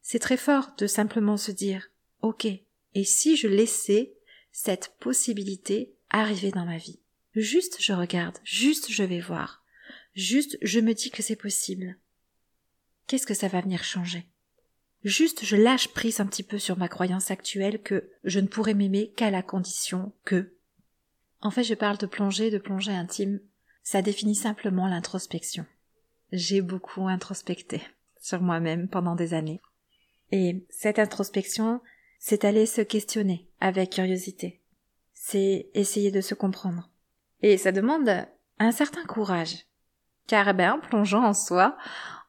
C'est 0.01 0.17
très 0.17 0.38
fort 0.38 0.72
de 0.79 0.88
simplement 0.88 1.38
se 1.38 1.51
dire 1.51 1.91
Ok, 2.24 2.48
et 2.48 3.03
si 3.03 3.38
je 3.38 3.48
laissais 3.48 4.15
cette 4.51 4.96
possibilité 5.00 5.94
arriver 6.10 6.50
dans 6.50 6.65
ma 6.65 6.77
vie? 6.79 7.00
Juste 7.36 7.77
je 7.79 7.94
regarde, 7.94 8.39
juste 8.44 8.88
je 8.89 9.03
vais 9.03 9.20
voir, 9.20 9.63
juste 10.15 10.58
je 10.63 10.79
me 10.79 10.96
dis 10.96 11.12
que 11.12 11.22
c'est 11.22 11.36
possible. 11.36 11.96
Qu'est-ce 13.06 13.27
que 13.27 13.36
ça 13.36 13.50
va 13.50 13.62
venir 13.62 13.84
changer? 13.84 14.25
Juste 15.03 15.46
je 15.46 15.58
lâche 15.58 15.89
prise 15.89 16.22
un 16.22 16.25
petit 16.25 16.41
peu 16.41 16.58
sur 16.58 16.79
ma 16.79 16.89
croyance 16.89 17.29
actuelle 17.29 17.84
que 17.84 18.10
je 18.24 18.39
ne 18.39 18.48
pourrais 18.48 18.74
m'aimer 18.74 19.12
qu'à 19.15 19.29
la 19.29 19.44
condition 19.44 20.12
que 20.25 20.57
en 21.41 21.51
fait, 21.51 21.63
je 21.63 21.75
parle 21.75 21.98
de 21.98 22.06
plongée, 22.06 22.51
de 22.51 22.58
plongée 22.58 22.91
intime. 22.91 23.39
Ça 23.84 24.01
définit 24.01 24.36
simplement 24.36 24.88
l'introspection. 24.88 25.65
J'ai 26.32 26.62
beaucoup 26.62 27.08
introspecté 27.08 27.82
sur 28.20 28.41
moi-même 28.41 28.89
pendant 28.89 29.15
des 29.15 29.34
années. 29.34 29.62
Et 30.32 30.65
cette 30.70 31.00
introspection, 31.00 31.82
c'est 32.20 32.44
aller 32.44 32.65
se 32.65 32.82
questionner 32.82 33.48
avec 33.62 33.91
curiosité. 33.91 34.62
C'est 35.13 35.70
essayer 35.74 36.12
de 36.12 36.22
se 36.22 36.34
comprendre. 36.34 36.89
Et 37.41 37.58
ça 37.58 37.72
demande 37.72 38.10
un 38.60 38.72
certain 38.72 39.06
courage. 39.06 39.65
Car, 40.25 40.53
ben, 40.53 40.74
en 40.74 40.79
plongeant 40.79 41.24
en 41.24 41.34
soi, 41.34 41.77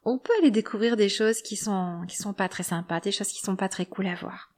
on 0.04 0.18
peut 0.18 0.32
aller 0.38 0.50
découvrir 0.50 0.96
des 0.96 1.08
choses 1.08 1.42
qui 1.42 1.56
sont, 1.56 2.04
qui 2.06 2.16
sont 2.16 2.32
pas 2.32 2.48
très 2.48 2.62
sympas, 2.62 3.00
des 3.00 3.12
choses 3.12 3.28
qui 3.28 3.40
sont 3.40 3.56
pas 3.56 3.68
très 3.68 3.86
cool 3.86 4.06
à 4.06 4.14
voir. 4.14 4.52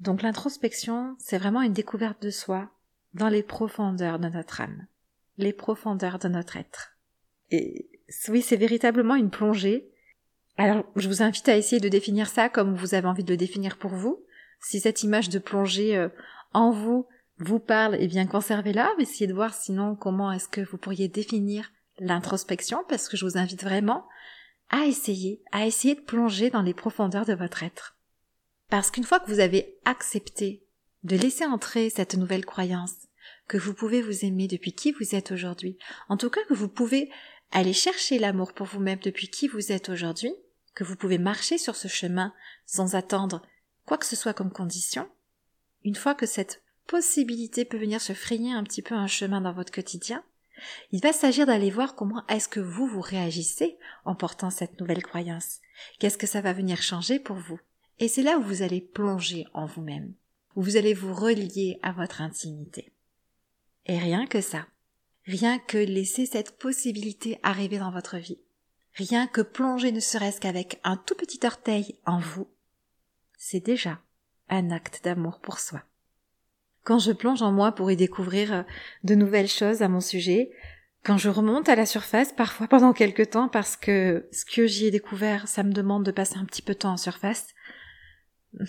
Donc 0.00 0.22
l'introspection, 0.22 1.16
c'est 1.18 1.38
vraiment 1.38 1.62
une 1.62 1.72
découverte 1.72 2.20
de 2.22 2.30
soi, 2.30 2.68
dans 3.16 3.28
les 3.28 3.42
profondeurs 3.42 4.18
de 4.18 4.28
notre 4.28 4.60
âme, 4.60 4.86
les 5.38 5.52
profondeurs 5.52 6.18
de 6.18 6.28
notre 6.28 6.56
être. 6.56 6.96
Et 7.50 7.88
oui, 8.28 8.42
c'est 8.42 8.56
véritablement 8.56 9.14
une 9.14 9.30
plongée. 9.30 9.90
Alors, 10.56 10.84
je 10.96 11.08
vous 11.08 11.22
invite 11.22 11.48
à 11.48 11.56
essayer 11.56 11.80
de 11.80 11.88
définir 11.88 12.28
ça 12.28 12.48
comme 12.48 12.74
vous 12.74 12.94
avez 12.94 13.08
envie 13.08 13.24
de 13.24 13.32
le 13.32 13.36
définir 13.36 13.78
pour 13.78 13.90
vous. 13.90 14.22
Si 14.60 14.80
cette 14.80 15.02
image 15.02 15.28
de 15.28 15.38
plongée 15.38 15.96
euh, 15.96 16.08
en 16.52 16.70
vous 16.70 17.06
vous 17.38 17.58
parle, 17.58 17.96
eh 17.98 18.06
bien 18.06 18.26
conservez-la, 18.26 18.92
essayez 18.98 19.26
de 19.26 19.34
voir 19.34 19.54
sinon 19.54 19.96
comment 19.96 20.32
est-ce 20.32 20.48
que 20.48 20.62
vous 20.62 20.78
pourriez 20.78 21.08
définir 21.08 21.70
l'introspection, 21.98 22.84
parce 22.88 23.08
que 23.08 23.16
je 23.16 23.24
vous 23.24 23.38
invite 23.38 23.62
vraiment 23.62 24.06
à 24.70 24.86
essayer, 24.86 25.42
à 25.52 25.66
essayer 25.66 25.94
de 25.94 26.00
plonger 26.00 26.50
dans 26.50 26.62
les 26.62 26.74
profondeurs 26.74 27.24
de 27.24 27.34
votre 27.34 27.62
être. 27.62 27.96
Parce 28.68 28.90
qu'une 28.90 29.04
fois 29.04 29.20
que 29.20 29.30
vous 29.30 29.40
avez 29.40 29.78
accepté 29.84 30.66
de 31.04 31.16
laisser 31.16 31.44
entrer 31.44 31.88
cette 31.88 32.16
nouvelle 32.16 32.44
croyance, 32.44 33.05
que 33.48 33.58
vous 33.58 33.74
pouvez 33.74 34.02
vous 34.02 34.24
aimer 34.24 34.48
depuis 34.48 34.72
qui 34.72 34.92
vous 34.92 35.14
êtes 35.14 35.32
aujourd'hui, 35.32 35.78
en 36.08 36.16
tout 36.16 36.30
cas 36.30 36.44
que 36.48 36.54
vous 36.54 36.68
pouvez 36.68 37.10
aller 37.52 37.72
chercher 37.72 38.18
l'amour 38.18 38.52
pour 38.52 38.66
vous-même 38.66 38.98
depuis 38.98 39.28
qui 39.28 39.48
vous 39.48 39.72
êtes 39.72 39.88
aujourd'hui, 39.88 40.32
que 40.74 40.84
vous 40.84 40.96
pouvez 40.96 41.18
marcher 41.18 41.58
sur 41.58 41.76
ce 41.76 41.88
chemin 41.88 42.34
sans 42.66 42.94
attendre 42.94 43.42
quoi 43.86 43.98
que 43.98 44.06
ce 44.06 44.16
soit 44.16 44.34
comme 44.34 44.52
condition, 44.52 45.08
une 45.84 45.94
fois 45.94 46.14
que 46.14 46.26
cette 46.26 46.62
possibilité 46.86 47.64
peut 47.64 47.78
venir 47.78 48.00
se 48.00 48.12
frayer 48.12 48.52
un 48.52 48.64
petit 48.64 48.82
peu 48.82 48.94
un 48.94 49.06
chemin 49.06 49.40
dans 49.40 49.52
votre 49.52 49.72
quotidien, 49.72 50.24
il 50.90 51.00
va 51.00 51.12
s'agir 51.12 51.46
d'aller 51.46 51.70
voir 51.70 51.94
comment 51.94 52.26
est-ce 52.28 52.48
que 52.48 52.60
vous 52.60 52.86
vous 52.86 53.00
réagissez 53.00 53.78
en 54.04 54.14
portant 54.14 54.50
cette 54.50 54.80
nouvelle 54.80 55.02
croyance. 55.02 55.60
Qu'est-ce 55.98 56.18
que 56.18 56.26
ça 56.26 56.40
va 56.40 56.52
venir 56.52 56.82
changer 56.82 57.18
pour 57.18 57.36
vous? 57.36 57.60
Et 57.98 58.08
c'est 58.08 58.22
là 58.22 58.38
où 58.38 58.42
vous 58.42 58.62
allez 58.62 58.80
plonger 58.80 59.46
en 59.52 59.66
vous-même 59.66 60.14
où 60.56 60.62
vous 60.62 60.76
allez 60.76 60.94
vous 60.94 61.14
relier 61.14 61.78
à 61.82 61.92
votre 61.92 62.22
intimité. 62.22 62.90
Et 63.86 63.98
rien 63.98 64.26
que 64.26 64.40
ça, 64.40 64.66
rien 65.26 65.58
que 65.58 65.78
laisser 65.78 66.26
cette 66.26 66.58
possibilité 66.58 67.38
arriver 67.42 67.78
dans 67.78 67.92
votre 67.92 68.16
vie, 68.16 68.40
rien 68.94 69.26
que 69.26 69.40
plonger 69.40 69.92
ne 69.92 70.00
serait-ce 70.00 70.40
qu'avec 70.40 70.80
un 70.84 70.96
tout 70.96 71.14
petit 71.14 71.40
orteil 71.44 71.96
en 72.04 72.18
vous, 72.18 72.48
c'est 73.38 73.64
déjà 73.64 74.00
un 74.48 74.70
acte 74.70 75.02
d'amour 75.04 75.40
pour 75.40 75.60
soi. 75.60 75.82
Quand 76.82 76.98
je 76.98 77.12
plonge 77.12 77.42
en 77.42 77.52
moi 77.52 77.72
pour 77.72 77.90
y 77.90 77.96
découvrir 77.96 78.52
euh, 78.52 78.62
de 79.02 79.14
nouvelles 79.14 79.48
choses 79.48 79.82
à 79.82 79.88
mon 79.88 80.00
sujet, 80.00 80.50
quand 81.04 81.18
je 81.18 81.28
remonte 81.28 81.68
à 81.68 81.76
la 81.76 81.86
surface, 81.86 82.32
parfois 82.32 82.66
pendant 82.66 82.92
quelques 82.92 83.30
temps, 83.30 83.48
parce 83.48 83.76
que 83.76 84.28
ce 84.32 84.44
que 84.44 84.66
j'y 84.66 84.86
ai 84.86 84.90
découvert, 84.90 85.46
ça 85.46 85.62
me 85.62 85.72
demande 85.72 86.04
de 86.04 86.10
passer 86.10 86.36
un 86.36 86.44
petit 86.44 86.62
peu 86.62 86.74
de 86.74 86.78
temps 86.78 86.92
en 86.92 86.96
surface, 86.96 87.54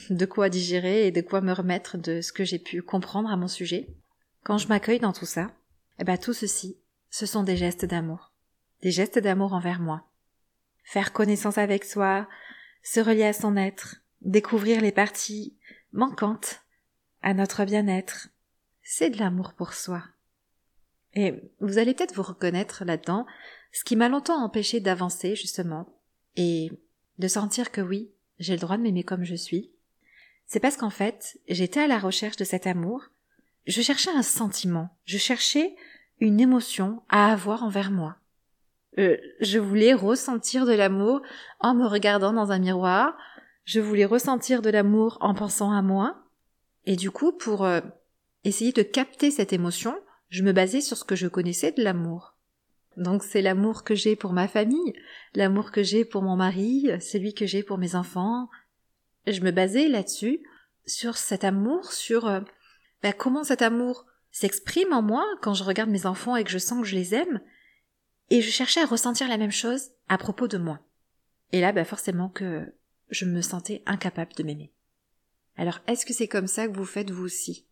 de 0.10 0.26
quoi 0.26 0.50
digérer 0.50 1.08
et 1.08 1.12
de 1.12 1.22
quoi 1.22 1.42
me 1.42 1.54
remettre 1.54 1.98
de 1.98 2.22
ce 2.22 2.32
que 2.32 2.44
j'ai 2.44 2.60
pu 2.60 2.82
comprendre 2.82 3.30
à 3.32 3.38
mon 3.38 3.48
sujet. 3.48 3.88
Quand 4.48 4.58
je 4.58 4.70
m'accueille 4.70 5.02
dans 5.02 5.12
tout 5.12 5.26
ça, 5.26 5.52
eh 6.00 6.06
ben 6.06 6.18
tout 6.18 6.32
ceci, 6.32 6.78
ce 7.10 7.26
sont 7.26 7.44
des 7.44 7.58
gestes 7.58 7.84
d'amour. 7.84 8.32
Des 8.82 8.92
gestes 8.92 9.20
d'amour 9.20 9.52
envers 9.52 9.82
moi. 9.82 10.08
Faire 10.86 11.12
connaissance 11.12 11.58
avec 11.58 11.84
soi, 11.84 12.30
se 12.82 13.02
relier 13.02 13.26
à 13.26 13.34
son 13.34 13.58
être, 13.58 13.98
découvrir 14.22 14.80
les 14.80 14.94
parties 14.94 15.58
manquantes 15.92 16.62
à 17.22 17.34
notre 17.34 17.66
bien-être, 17.66 18.30
c'est 18.84 19.10
de 19.10 19.18
l'amour 19.18 19.52
pour 19.52 19.74
soi. 19.74 20.02
Et 21.14 21.34
vous 21.60 21.78
allez 21.78 21.94
peut-être 21.94 22.16
vous 22.16 22.24
reconnaître 22.24 22.86
là-dedans, 22.86 23.26
ce 23.74 23.84
qui 23.84 23.98
m'a 23.98 24.08
longtemps 24.08 24.42
empêché 24.42 24.80
d'avancer, 24.80 25.36
justement, 25.36 25.94
et 26.38 26.72
de 27.18 27.28
sentir 27.28 27.70
que 27.70 27.82
oui, 27.82 28.14
j'ai 28.40 28.54
le 28.54 28.62
droit 28.62 28.78
de 28.78 28.84
m'aimer 28.84 29.04
comme 29.04 29.26
je 29.26 29.36
suis, 29.36 29.74
c'est 30.46 30.62
parce 30.62 30.78
qu'en 30.78 30.90
fait, 30.90 31.38
j'étais 31.50 31.82
à 31.82 31.88
la 31.88 32.00
recherche 32.00 32.38
de 32.38 32.46
cet 32.46 32.66
amour 32.66 33.10
je 33.68 33.82
cherchais 33.82 34.12
un 34.12 34.24
sentiment, 34.24 34.90
je 35.06 35.18
cherchais 35.18 35.76
une 36.20 36.40
émotion 36.40 37.04
à 37.10 37.32
avoir 37.32 37.64
envers 37.64 37.92
moi. 37.92 38.16
Euh, 38.98 39.18
je 39.42 39.60
voulais 39.60 39.94
ressentir 39.94 40.66
de 40.66 40.74
l'amour 40.74 41.22
en 41.60 41.76
me 41.76 41.86
regardant 41.86 42.34
dans 42.34 42.52
un 42.52 42.60
miroir, 42.60 43.16
je 43.66 43.80
voulais 43.80 44.06
ressentir 44.06 44.62
de 44.62 44.70
l'amour 44.70 45.18
en 45.22 45.36
pensant 45.36 45.72
à 45.72 45.82
moi, 45.82 46.24
et 46.86 46.96
du 46.96 47.12
coup, 47.12 47.34
pour 47.34 47.66
euh, 47.66 47.82
essayer 48.46 48.72
de 48.72 48.82
capter 48.82 49.30
cette 49.30 49.54
émotion, 49.54 50.00
je 50.30 50.44
me 50.44 50.54
basais 50.54 50.82
sur 50.82 50.98
ce 50.98 51.04
que 51.04 51.16
je 51.16 51.28
connaissais 51.28 51.74
de 51.74 51.84
l'amour. 51.84 52.36
Donc 52.96 53.24
c'est 53.24 53.42
l'amour 53.42 53.84
que 53.84 53.94
j'ai 53.94 54.16
pour 54.16 54.34
ma 54.34 54.48
famille, 54.48 54.94
l'amour 55.36 55.72
que 55.72 55.84
j'ai 55.84 56.06
pour 56.06 56.24
mon 56.24 56.36
mari, 56.36 56.90
celui 57.00 57.34
que 57.34 57.46
j'ai 57.46 57.62
pour 57.62 57.78
mes 57.78 57.96
enfants. 57.96 58.50
Je 59.28 59.42
me 59.42 59.52
basais 59.52 59.88
là-dessus, 59.88 60.42
sur 60.88 61.18
cet 61.18 61.44
amour, 61.44 61.92
sur 61.92 62.28
euh, 62.28 62.40
bah, 63.04 63.14
comment 63.14 63.44
cet 63.44 63.62
amour 63.62 64.06
s'exprime 64.32 64.94
en 64.94 65.02
moi 65.02 65.26
quand 65.42 65.54
je 65.54 65.64
regarde 65.64 65.90
mes 65.90 66.06
enfants 66.06 66.36
et 66.36 66.44
que 66.44 66.52
je 66.52 66.58
sens 66.58 66.82
que 66.82 66.88
je 66.88 66.96
les 66.96 67.16
aime, 67.16 67.42
et 68.30 68.42
je 68.42 68.50
cherchais 68.50 68.82
à 68.82 68.86
ressentir 68.86 69.28
la 69.28 69.38
même 69.38 69.52
chose 69.52 69.90
à 70.10 70.18
propos 70.18 70.48
de 70.48 70.58
moi. 70.58 70.80
Et 71.52 71.62
là, 71.62 71.72
bah 71.72 71.86
forcément 71.86 72.30
que 72.30 72.74
je 73.10 73.26
me 73.26 73.42
sentais 73.42 73.84
incapable 73.86 74.34
de 74.36 74.44
m'aimer. 74.44 74.74
Alors, 75.56 75.80
est-ce 75.88 76.06
que 76.06 76.14
c'est 76.14 76.28
comme 76.28 76.48
ça 76.48 76.68
que 76.68 76.76
vous 76.76 76.86
faites 76.86 77.10
vous 77.10 77.24
aussi? 77.24 77.66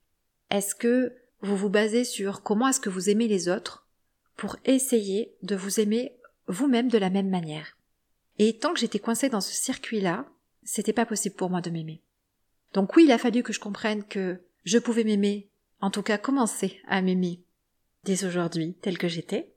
Est-ce 0.49 0.75
que 0.75 1.13
vous 1.41 1.57
vous 1.57 1.69
basez 1.69 2.03
sur 2.03 2.41
comment 2.41 2.67
est-ce 2.69 2.79
que 2.79 2.89
vous 2.89 3.09
aimez 3.09 3.27
les 3.27 3.49
autres 3.49 3.87
pour 4.37 4.57
essayer 4.65 5.35
de 5.43 5.55
vous 5.55 5.79
aimer 5.79 6.17
vous-même 6.47 6.87
de 6.87 6.97
la 6.97 7.09
même 7.09 7.29
manière? 7.29 7.77
Et 8.39 8.57
tant 8.57 8.73
que 8.73 8.79
j'étais 8.79 8.99
coincée 8.99 9.29
dans 9.29 9.41
ce 9.41 9.53
circuit-là, 9.53 10.25
c'était 10.63 10.93
pas 10.93 11.05
possible 11.05 11.35
pour 11.35 11.49
moi 11.49 11.61
de 11.61 11.69
m'aimer. 11.69 12.01
Donc 12.73 12.95
oui, 12.95 13.03
il 13.05 13.11
a 13.11 13.17
fallu 13.17 13.43
que 13.43 13.53
je 13.53 13.59
comprenne 13.59 14.03
que 14.03 14.41
je 14.65 14.77
pouvais 14.77 15.03
m'aimer, 15.03 15.49
en 15.79 15.91
tout 15.91 16.03
cas 16.03 16.17
commencer 16.17 16.81
à 16.87 17.01
m'aimer 17.01 17.43
dès 18.03 18.25
aujourd'hui 18.25 18.75
tel 18.81 18.97
que 18.97 19.07
j'étais, 19.07 19.55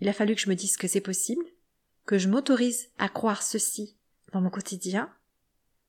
il 0.00 0.08
a 0.08 0.12
fallu 0.12 0.34
que 0.34 0.40
je 0.40 0.48
me 0.48 0.54
dise 0.54 0.76
que 0.76 0.88
c'est 0.88 1.00
possible, 1.00 1.44
que 2.06 2.18
je 2.18 2.28
m'autorise 2.28 2.90
à 2.98 3.08
croire 3.08 3.42
ceci 3.42 3.96
dans 4.32 4.40
mon 4.40 4.50
quotidien, 4.50 5.12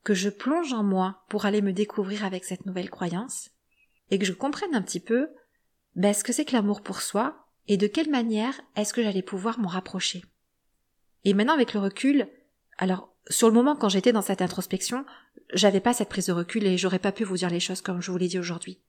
que 0.03 0.13
je 0.13 0.29
plonge 0.29 0.73
en 0.73 0.83
moi 0.83 1.23
pour 1.29 1.45
aller 1.45 1.61
me 1.61 1.73
découvrir 1.73 2.25
avec 2.25 2.43
cette 2.43 2.65
nouvelle 2.65 2.89
croyance, 2.89 3.49
et 4.09 4.19
que 4.19 4.25
je 4.25 4.33
comprenne 4.33 4.75
un 4.75 4.81
petit 4.81 4.99
peu 4.99 5.29
ben, 5.95 6.13
ce 6.13 6.23
que 6.23 6.33
c'est 6.33 6.45
que 6.45 6.53
l'amour 6.53 6.81
pour 6.81 7.01
soi 7.01 7.47
et 7.67 7.77
de 7.77 7.87
quelle 7.87 8.09
manière 8.09 8.59
est-ce 8.75 8.93
que 8.93 9.03
j'allais 9.03 9.21
pouvoir 9.21 9.59
m'en 9.59 9.67
rapprocher. 9.67 10.23
Et 11.23 11.33
maintenant 11.33 11.53
avec 11.53 11.73
le 11.73 11.79
recul, 11.79 12.27
alors 12.81 13.13
sur 13.29 13.47
le 13.47 13.53
moment 13.53 13.75
quand 13.75 13.89
j'étais 13.89 14.11
dans 14.11 14.23
cette 14.23 14.41
introspection, 14.41 15.05
j'avais 15.53 15.79
pas 15.79 15.93
cette 15.93 16.09
prise 16.09 16.25
de 16.25 16.33
recul 16.33 16.65
et 16.65 16.77
j'aurais 16.77 16.99
pas 16.99 17.11
pu 17.11 17.23
vous 17.23 17.37
dire 17.37 17.51
les 17.51 17.59
choses 17.59 17.79
comme 17.79 18.01
je 18.01 18.11
vous 18.11 18.17
l'ai 18.17 18.27
dit 18.27 18.39
aujourd'hui. 18.39 18.81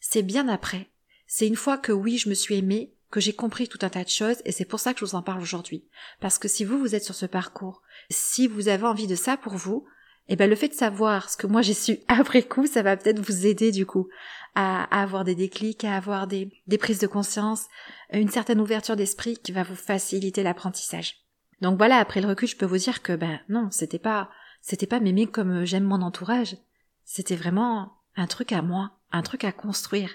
C'est 0.00 0.22
bien 0.22 0.48
après. 0.48 0.90
C'est 1.26 1.46
une 1.46 1.54
fois 1.54 1.76
que 1.76 1.92
oui, 1.92 2.16
je 2.16 2.30
me 2.30 2.34
suis 2.34 2.56
aimée, 2.56 2.94
que 3.10 3.20
j'ai 3.20 3.34
compris 3.34 3.68
tout 3.68 3.78
un 3.82 3.90
tas 3.90 4.02
de 4.02 4.08
choses 4.08 4.38
et 4.46 4.50
c'est 4.52 4.64
pour 4.64 4.80
ça 4.80 4.94
que 4.94 5.00
je 5.00 5.04
vous 5.04 5.14
en 5.14 5.22
parle 5.22 5.42
aujourd'hui. 5.42 5.84
Parce 6.20 6.38
que 6.38 6.48
si 6.48 6.64
vous, 6.64 6.78
vous 6.78 6.94
êtes 6.94 7.04
sur 7.04 7.14
ce 7.14 7.26
parcours, 7.26 7.82
si 8.10 8.46
vous 8.46 8.68
avez 8.68 8.86
envie 8.86 9.06
de 9.06 9.14
ça 9.14 9.36
pour 9.36 9.56
vous, 9.56 9.86
eh 10.28 10.36
ben 10.36 10.48
le 10.48 10.56
fait 10.56 10.68
de 10.68 10.74
savoir 10.74 11.28
ce 11.28 11.36
que 11.36 11.46
moi 11.46 11.60
j'ai 11.60 11.74
su 11.74 11.98
après 12.08 12.42
coup, 12.42 12.66
ça 12.66 12.82
va 12.82 12.96
peut-être 12.96 13.20
vous 13.20 13.46
aider 13.46 13.72
du 13.72 13.84
coup 13.84 14.08
à, 14.54 14.84
avoir 15.02 15.24
des 15.24 15.34
déclics, 15.34 15.84
à 15.84 15.96
avoir 15.96 16.26
des, 16.26 16.50
des 16.66 16.78
prises 16.78 17.00
de 17.00 17.06
conscience, 17.06 17.66
une 18.10 18.30
certaine 18.30 18.60
ouverture 18.60 18.96
d'esprit 18.96 19.36
qui 19.36 19.52
va 19.52 19.64
vous 19.64 19.76
faciliter 19.76 20.42
l'apprentissage. 20.42 21.23
Donc 21.60 21.78
voilà, 21.78 21.98
après 21.98 22.20
le 22.20 22.28
recul, 22.28 22.48
je 22.48 22.56
peux 22.56 22.66
vous 22.66 22.78
dire 22.78 23.02
que 23.02 23.14
ben 23.14 23.40
non, 23.48 23.68
c'était 23.70 23.98
pas 23.98 24.30
c'était 24.60 24.86
pas 24.86 25.00
m'aimer 25.00 25.26
comme 25.26 25.64
j'aime 25.64 25.84
mon 25.84 26.00
entourage. 26.00 26.56
C'était 27.04 27.36
vraiment 27.36 27.92
un 28.16 28.26
truc 28.26 28.52
à 28.52 28.62
moi, 28.62 28.98
un 29.12 29.22
truc 29.22 29.44
à 29.44 29.52
construire. 29.52 30.10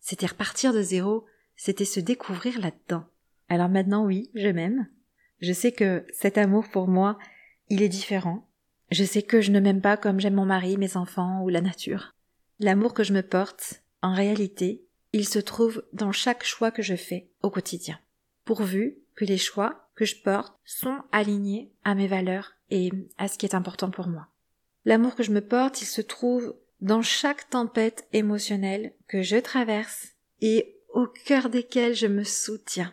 C'était 0.00 0.26
repartir 0.26 0.72
de 0.72 0.82
zéro, 0.82 1.26
c'était 1.56 1.86
se 1.86 2.00
découvrir 2.00 2.60
là-dedans. 2.60 3.04
Alors 3.48 3.68
maintenant, 3.68 4.04
oui, 4.04 4.30
je 4.34 4.48
m'aime. 4.48 4.86
Je 5.40 5.52
sais 5.52 5.72
que 5.72 6.06
cet 6.12 6.38
amour 6.38 6.68
pour 6.68 6.88
moi, 6.88 7.18
il 7.68 7.82
est 7.82 7.88
différent. 7.88 8.46
Je 8.90 9.04
sais 9.04 9.22
que 9.22 9.40
je 9.40 9.50
ne 9.50 9.60
m'aime 9.60 9.80
pas 9.80 9.96
comme 9.96 10.20
j'aime 10.20 10.34
mon 10.34 10.46
mari, 10.46 10.76
mes 10.76 10.96
enfants 10.96 11.42
ou 11.42 11.48
la 11.48 11.60
nature. 11.60 12.14
L'amour 12.60 12.94
que 12.94 13.02
je 13.02 13.12
me 13.12 13.22
porte, 13.22 13.82
en 14.02 14.14
réalité, 14.14 14.84
il 15.12 15.26
se 15.26 15.38
trouve 15.38 15.82
dans 15.92 16.12
chaque 16.12 16.44
choix 16.44 16.70
que 16.70 16.82
je 16.82 16.94
fais 16.94 17.28
au 17.42 17.50
quotidien. 17.50 17.98
Pourvu 18.44 18.98
que 19.14 19.24
les 19.24 19.38
choix 19.38 19.85
que 19.96 20.04
je 20.04 20.16
porte 20.22 20.56
sont 20.64 21.02
alignés 21.10 21.72
à 21.82 21.94
mes 21.94 22.06
valeurs 22.06 22.52
et 22.70 22.92
à 23.18 23.28
ce 23.28 23.38
qui 23.38 23.46
est 23.46 23.54
important 23.54 23.90
pour 23.90 24.06
moi. 24.06 24.28
L'amour 24.84 25.16
que 25.16 25.22
je 25.22 25.32
me 25.32 25.40
porte, 25.40 25.82
il 25.82 25.86
se 25.86 26.00
trouve 26.00 26.54
dans 26.80 27.02
chaque 27.02 27.48
tempête 27.50 28.06
émotionnelle 28.12 28.92
que 29.08 29.22
je 29.22 29.36
traverse 29.36 30.08
et 30.40 30.76
au 30.94 31.06
cœur 31.06 31.48
desquels 31.48 31.94
je 31.94 32.06
me 32.06 32.22
soutiens. 32.22 32.92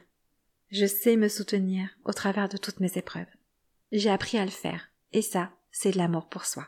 Je 0.71 0.85
sais 0.85 1.17
me 1.17 1.27
soutenir 1.27 1.89
au 2.05 2.13
travers 2.13 2.49
de 2.49 2.57
toutes 2.57 2.79
mes 2.79 2.97
épreuves. 2.97 3.27
J'ai 3.91 4.09
appris 4.09 4.39
à 4.39 4.45
le 4.45 4.51
faire, 4.51 4.89
et 5.11 5.21
ça, 5.21 5.51
c'est 5.71 5.91
de 5.91 5.97
l'amour 5.99 6.27
pour 6.27 6.45
soi. 6.45 6.67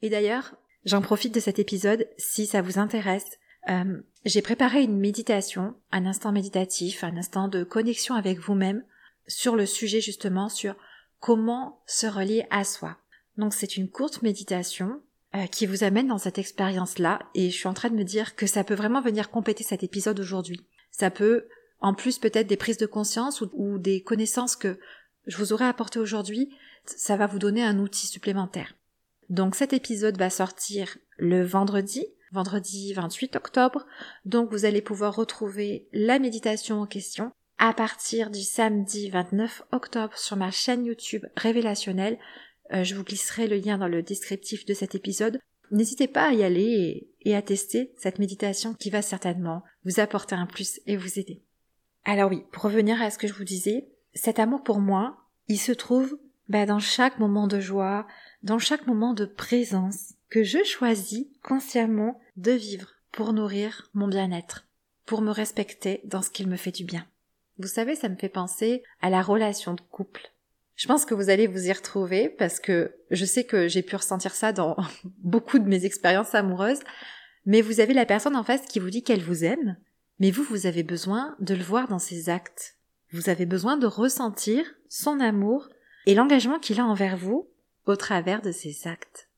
Et 0.00 0.10
d'ailleurs, 0.10 0.54
j'en 0.84 1.02
profite 1.02 1.34
de 1.34 1.40
cet 1.40 1.58
épisode, 1.58 2.08
si 2.18 2.46
ça 2.46 2.62
vous 2.62 2.78
intéresse, 2.78 3.38
euh, 3.68 4.00
j'ai 4.24 4.42
préparé 4.42 4.82
une 4.82 4.98
méditation, 4.98 5.74
un 5.90 6.06
instant 6.06 6.30
méditatif, 6.30 7.02
un 7.02 7.16
instant 7.16 7.48
de 7.48 7.64
connexion 7.64 8.14
avec 8.14 8.38
vous-même, 8.38 8.84
sur 9.26 9.56
le 9.56 9.66
sujet 9.66 10.00
justement 10.00 10.48
sur 10.48 10.74
comment 11.20 11.82
se 11.86 12.06
relier 12.06 12.46
à 12.50 12.64
soi. 12.64 12.96
Donc 13.36 13.54
c'est 13.54 13.76
une 13.76 13.88
courte 13.88 14.22
méditation 14.22 15.00
euh, 15.34 15.46
qui 15.46 15.66
vous 15.66 15.84
amène 15.84 16.08
dans 16.08 16.18
cette 16.18 16.38
expérience-là, 16.38 17.20
et 17.34 17.50
je 17.50 17.56
suis 17.56 17.68
en 17.68 17.74
train 17.74 17.88
de 17.88 17.96
me 17.96 18.04
dire 18.04 18.36
que 18.36 18.46
ça 18.46 18.64
peut 18.64 18.74
vraiment 18.74 19.00
venir 19.00 19.30
compléter 19.30 19.64
cet 19.64 19.82
épisode 19.82 20.20
aujourd'hui. 20.20 20.60
Ça 20.90 21.10
peut, 21.10 21.46
en 21.80 21.94
plus 21.94 22.18
peut-être 22.18 22.48
des 22.48 22.56
prises 22.56 22.76
de 22.76 22.86
conscience 22.86 23.40
ou, 23.40 23.50
ou 23.54 23.78
des 23.78 24.02
connaissances 24.02 24.56
que 24.56 24.78
je 25.26 25.38
vous 25.38 25.52
aurais 25.52 25.66
apportées 25.66 26.00
aujourd'hui, 26.00 26.54
ça 26.84 27.16
va 27.16 27.26
vous 27.26 27.38
donner 27.38 27.62
un 27.62 27.78
outil 27.78 28.06
supplémentaire. 28.06 28.74
Donc 29.30 29.54
cet 29.54 29.72
épisode 29.72 30.18
va 30.18 30.28
sortir 30.28 30.98
le 31.16 31.44
vendredi, 31.44 32.04
vendredi 32.32 32.92
28 32.92 33.36
octobre, 33.36 33.86
donc 34.24 34.50
vous 34.50 34.64
allez 34.64 34.82
pouvoir 34.82 35.14
retrouver 35.14 35.88
la 35.92 36.18
méditation 36.18 36.80
en 36.80 36.86
question 36.86 37.32
à 37.64 37.72
partir 37.72 38.28
du 38.30 38.42
samedi 38.42 39.08
29 39.08 39.62
octobre 39.70 40.18
sur 40.18 40.36
ma 40.36 40.50
chaîne 40.50 40.84
YouTube 40.84 41.24
révélationnelle 41.36 42.18
euh, 42.72 42.82
je 42.82 42.96
vous 42.96 43.04
glisserai 43.04 43.46
le 43.46 43.56
lien 43.56 43.78
dans 43.78 43.86
le 43.86 44.02
descriptif 44.02 44.66
de 44.66 44.74
cet 44.74 44.96
épisode. 44.96 45.38
N'hésitez 45.70 46.08
pas 46.08 46.30
à 46.30 46.32
y 46.32 46.42
aller 46.42 47.08
et, 47.20 47.36
à 47.36 47.40
tester 47.42 47.94
cette 47.98 48.18
méditation 48.18 48.74
qui 48.74 48.90
va 48.90 49.00
certainement 49.00 49.62
vous 49.84 50.00
apporter 50.00 50.34
un 50.34 50.46
plus 50.46 50.80
et 50.88 50.96
vous 50.96 51.20
aider. 51.20 51.40
Alors 52.04 52.32
oui, 52.32 52.42
pour 52.50 52.64
revenir 52.64 53.00
à 53.00 53.12
ce 53.12 53.18
que 53.18 53.28
je 53.28 53.32
vous 53.32 53.44
disais, 53.44 53.86
cet 54.12 54.40
amour 54.40 54.64
pour 54.64 54.80
moi, 54.80 55.18
il 55.46 55.58
se 55.58 55.70
trouve 55.70 56.18
bah, 56.48 56.66
dans 56.66 56.80
chaque 56.80 57.20
moment 57.20 57.46
de 57.46 57.60
joie, 57.60 58.08
dans 58.42 58.58
chaque 58.58 58.88
moment 58.88 59.14
de 59.14 59.24
présence 59.24 60.14
que 60.30 60.42
je 60.42 60.64
choisis 60.64 61.26
consciemment 61.44 62.20
de 62.36 62.50
vivre 62.50 62.88
pour 63.12 63.32
nourrir 63.32 63.88
mon 63.94 64.08
bien-être, 64.08 64.66
pour 65.06 65.22
me 65.22 65.30
respecter 65.30 66.00
dans 66.02 66.22
ce 66.22 66.30
qu'il 66.30 66.48
me 66.48 66.56
fait 66.56 66.72
du 66.72 66.84
bien. 66.84 67.06
Vous 67.62 67.68
savez, 67.68 67.94
ça 67.94 68.08
me 68.08 68.16
fait 68.16 68.28
penser 68.28 68.82
à 69.02 69.08
la 69.08 69.22
relation 69.22 69.74
de 69.74 69.80
couple. 69.80 70.32
Je 70.74 70.88
pense 70.88 71.04
que 71.04 71.14
vous 71.14 71.30
allez 71.30 71.46
vous 71.46 71.68
y 71.68 71.72
retrouver 71.72 72.28
parce 72.28 72.58
que 72.58 72.96
je 73.12 73.24
sais 73.24 73.44
que 73.44 73.68
j'ai 73.68 73.82
pu 73.82 73.94
ressentir 73.94 74.34
ça 74.34 74.52
dans 74.52 74.76
beaucoup 75.22 75.60
de 75.60 75.68
mes 75.68 75.84
expériences 75.84 76.34
amoureuses, 76.34 76.80
mais 77.46 77.60
vous 77.60 77.78
avez 77.78 77.94
la 77.94 78.04
personne 78.04 78.34
en 78.34 78.42
face 78.42 78.66
qui 78.66 78.80
vous 78.80 78.90
dit 78.90 79.04
qu'elle 79.04 79.22
vous 79.22 79.44
aime, 79.44 79.76
mais 80.18 80.32
vous, 80.32 80.42
vous 80.42 80.66
avez 80.66 80.82
besoin 80.82 81.36
de 81.38 81.54
le 81.54 81.62
voir 81.62 81.86
dans 81.86 82.00
ses 82.00 82.28
actes. 82.28 82.78
Vous 83.12 83.28
avez 83.28 83.46
besoin 83.46 83.76
de 83.76 83.86
ressentir 83.86 84.64
son 84.88 85.20
amour 85.20 85.68
et 86.06 86.16
l'engagement 86.16 86.58
qu'il 86.58 86.80
a 86.80 86.84
envers 86.84 87.16
vous 87.16 87.48
au 87.86 87.94
travers 87.94 88.42
de 88.42 88.50
ses 88.50 88.88
actes. 88.88 89.28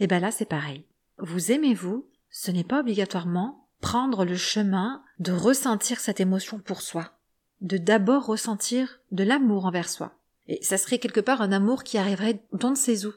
Et 0.00 0.06
ben 0.06 0.20
là, 0.20 0.30
c'est 0.30 0.48
pareil. 0.48 0.86
Vous 1.18 1.52
aimez-vous, 1.52 2.08
ce 2.30 2.50
n'est 2.50 2.64
pas 2.64 2.80
obligatoirement 2.80 3.68
prendre 3.82 4.24
le 4.24 4.36
chemin 4.36 5.02
de 5.18 5.32
ressentir 5.32 6.00
cette 6.00 6.20
émotion 6.20 6.60
pour 6.60 6.80
soi, 6.80 7.17
de 7.60 7.78
d'abord 7.78 8.26
ressentir 8.26 9.00
de 9.10 9.24
l'amour 9.24 9.66
envers 9.66 9.88
soi. 9.88 10.12
Et 10.46 10.62
ça 10.62 10.78
serait 10.78 10.98
quelque 10.98 11.20
part 11.20 11.42
un 11.42 11.52
amour 11.52 11.84
qui 11.84 11.98
arriverait 11.98 12.42
dans 12.52 12.74
ses 12.74 13.06
où. 13.06 13.12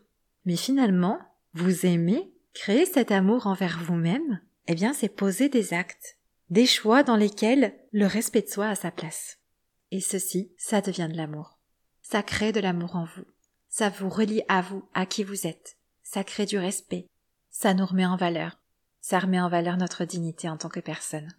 Mais 0.45 0.55
finalement, 0.55 1.19
vous 1.53 1.85
aimez, 1.85 2.31
créer 2.53 2.85
cet 2.85 3.11
amour 3.11 3.47
envers 3.47 3.79
vous-même, 3.81 4.41
eh 4.67 4.75
bien 4.75 4.93
c'est 4.93 5.09
poser 5.09 5.49
des 5.49 5.73
actes, 5.73 6.17
des 6.49 6.65
choix 6.65 7.03
dans 7.03 7.15
lesquels 7.15 7.73
le 7.91 8.05
respect 8.05 8.41
de 8.41 8.49
soi 8.49 8.67
a 8.67 8.75
sa 8.75 8.91
place. 8.91 9.37
Et 9.91 10.01
ceci, 10.01 10.51
ça 10.57 10.81
devient 10.81 11.09
de 11.11 11.17
l'amour. 11.17 11.57
Ça 12.01 12.23
crée 12.23 12.51
de 12.51 12.59
l'amour 12.59 12.95
en 12.95 13.05
vous. 13.05 13.25
Ça 13.69 13.89
vous 13.89 14.09
relie 14.09 14.43
à 14.49 14.61
vous, 14.61 14.83
à 14.93 15.05
qui 15.05 15.23
vous 15.23 15.47
êtes. 15.47 15.77
Ça 16.03 16.23
crée 16.23 16.45
du 16.45 16.57
respect. 16.57 17.07
Ça 17.49 17.73
nous 17.73 17.85
remet 17.85 18.05
en 18.05 18.17
valeur. 18.17 18.57
Ça 18.99 19.19
remet 19.19 19.39
en 19.39 19.49
valeur 19.49 19.77
notre 19.77 20.03
dignité 20.03 20.49
en 20.49 20.57
tant 20.57 20.69
que 20.69 20.79
personne. 20.79 21.29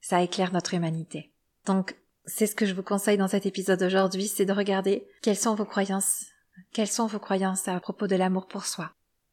Ça 0.00 0.22
éclaire 0.22 0.52
notre 0.52 0.74
humanité. 0.74 1.32
Donc, 1.66 1.96
c'est 2.28 2.46
ce 2.46 2.54
que 2.54 2.66
je 2.66 2.74
vous 2.74 2.82
conseille 2.82 3.16
dans 3.16 3.28
cet 3.28 3.46
épisode 3.46 3.82
aujourd'hui, 3.82 4.28
c'est 4.28 4.44
de 4.44 4.52
regarder 4.52 5.06
quelles 5.22 5.36
sont 5.36 5.54
vos 5.54 5.64
croyances. 5.64 6.26
Quelles 6.72 6.88
sont 6.88 7.06
vos 7.06 7.18
croyances 7.18 7.68
à 7.68 7.80
propos 7.80 8.06
de 8.06 8.16
l'amour 8.16 8.46
pour 8.46 8.66
soi? 8.66 8.92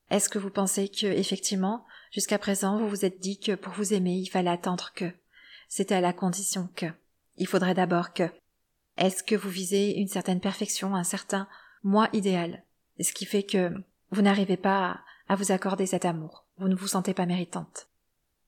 Est-ce 0.10 0.30
que 0.30 0.40
vous 0.40 0.50
pensez 0.50 0.88
que, 0.88 1.08
effectivement, 1.08 1.86
jusqu'à 2.12 2.38
présent, 2.38 2.78
vous 2.78 2.88
vous 2.88 3.04
êtes 3.04 3.20
dit 3.20 3.40
que 3.40 3.54
pour 3.54 3.74
vous 3.74 3.94
aimer, 3.94 4.14
il 4.14 4.28
fallait 4.28 4.50
attendre 4.50 4.92
que, 4.96 5.12
c'était 5.68 5.96
à 5.96 6.02
la 6.02 6.14
condition 6.14 6.70
que. 6.76 6.86
Il 7.38 7.48
faudrait 7.48 7.74
d'abord 7.74 8.14
que. 8.14 8.30
Est-ce 8.98 9.24
que 9.24 9.36
vous 9.36 9.50
visez 9.50 9.96
une 9.98 10.08
certaine 10.08 10.40
perfection, 10.40 10.96
un 10.96 11.04
certain 11.04 11.48
moi 11.84 12.08
idéal, 12.14 12.64
ce 13.00 13.12
qui 13.12 13.26
fait 13.26 13.44
que 13.44 13.74
vous 14.12 14.22
n'arrivez 14.22 14.58
pas 14.58 15.02
à 15.28 15.36
vous 15.36 15.52
accorder 15.52 15.86
cet 15.86 16.06
amour, 16.06 16.46
vous 16.60 16.70
ne 16.70 16.76
vous 16.76 16.88
sentez 16.88 17.14
pas 17.14 17.26
méritante. 17.26 17.88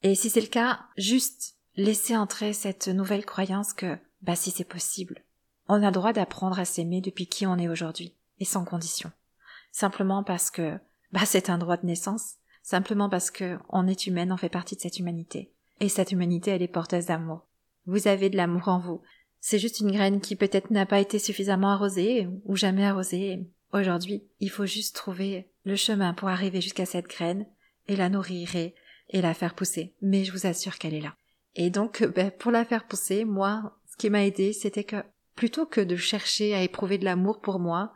Et 0.04 0.16
si 0.16 0.30
c'est 0.30 0.42
le 0.42 0.48
cas, 0.48 0.86
juste 0.96 1.56
laissez 1.76 2.16
entrer 2.16 2.54
cette 2.54 2.88
nouvelle 2.88 3.26
croyance 3.26 3.74
que, 3.74 3.98
bah 4.22 4.36
si 4.36 4.52
c'est 4.52 4.64
possible, 4.64 5.24
on 5.68 5.84
a 5.84 5.92
droit 5.92 6.14
d'apprendre 6.14 6.60
à 6.60 6.66
s'aimer 6.66 7.02
depuis 7.02 7.28
qui 7.28 7.46
on 7.46 7.58
est 7.58 7.68
aujourd'hui, 7.68 8.16
et 8.40 8.46
sans 8.46 8.66
condition. 8.66 9.12
Simplement 9.72 10.24
parce 10.24 10.50
que, 10.50 10.78
bah 11.12 11.26
c'est 11.26 11.50
un 11.50 11.58
droit 11.58 11.78
de 11.78 11.86
naissance, 11.86 12.36
simplement 12.64 13.10
parce 13.10 13.32
que 13.32 13.58
on 13.70 13.88
est 13.88 14.08
humaine, 14.08 14.32
on 14.32 14.38
fait 14.38 14.50
partie 14.50 14.76
de 14.76 14.82
cette 14.82 15.00
humanité. 15.00 15.52
Et 15.80 15.90
cette 15.90 16.12
humanité, 16.12 16.52
elle 16.52 16.62
est 16.62 16.68
porteuse 16.68 17.06
d'amour. 17.06 17.46
Vous 17.86 18.08
avez 18.08 18.30
de 18.30 18.38
l'amour 18.38 18.68
en 18.68 18.80
vous. 18.80 19.02
C'est 19.40 19.60
juste 19.60 19.80
une 19.80 19.92
graine 19.92 20.20
qui 20.20 20.36
peut-être 20.36 20.72
n'a 20.72 20.86
pas 20.86 21.00
été 21.00 21.20
suffisamment 21.20 21.72
arrosée, 21.72 22.28
ou 22.46 22.56
jamais 22.56 22.86
arrosée. 22.86 23.48
Aujourd'hui, 23.74 24.24
il 24.40 24.50
faut 24.50 24.66
juste 24.66 24.96
trouver 24.96 25.50
le 25.64 25.76
chemin 25.76 26.14
pour 26.14 26.30
arriver 26.30 26.62
jusqu'à 26.62 26.86
cette 26.86 27.08
graine, 27.08 27.46
et 27.88 27.96
la 27.96 28.10
nourrir 28.10 28.56
et, 28.56 28.74
la 29.14 29.34
faire 29.34 29.56
pousser. 29.56 29.94
Mais 30.02 30.24
je 30.24 30.32
vous 30.32 30.48
assure 30.48 30.78
qu'elle 30.78 30.94
est 30.94 31.02
là. 31.02 31.16
Et 31.56 31.70
donc, 31.70 32.04
ben, 32.04 32.32
pour 32.32 32.52
la 32.52 32.66
faire 32.66 32.86
pousser, 32.86 33.26
moi, 33.26 33.78
qui 33.98 34.10
m'a 34.10 34.26
aidé, 34.26 34.54
c'était 34.54 34.84
que, 34.84 35.04
plutôt 35.36 35.66
que 35.66 35.82
de 35.82 35.96
chercher 35.96 36.54
à 36.54 36.62
éprouver 36.62 36.98
de 36.98 37.06
l'amour 37.06 37.42
pour 37.42 37.60
moi, 37.60 37.94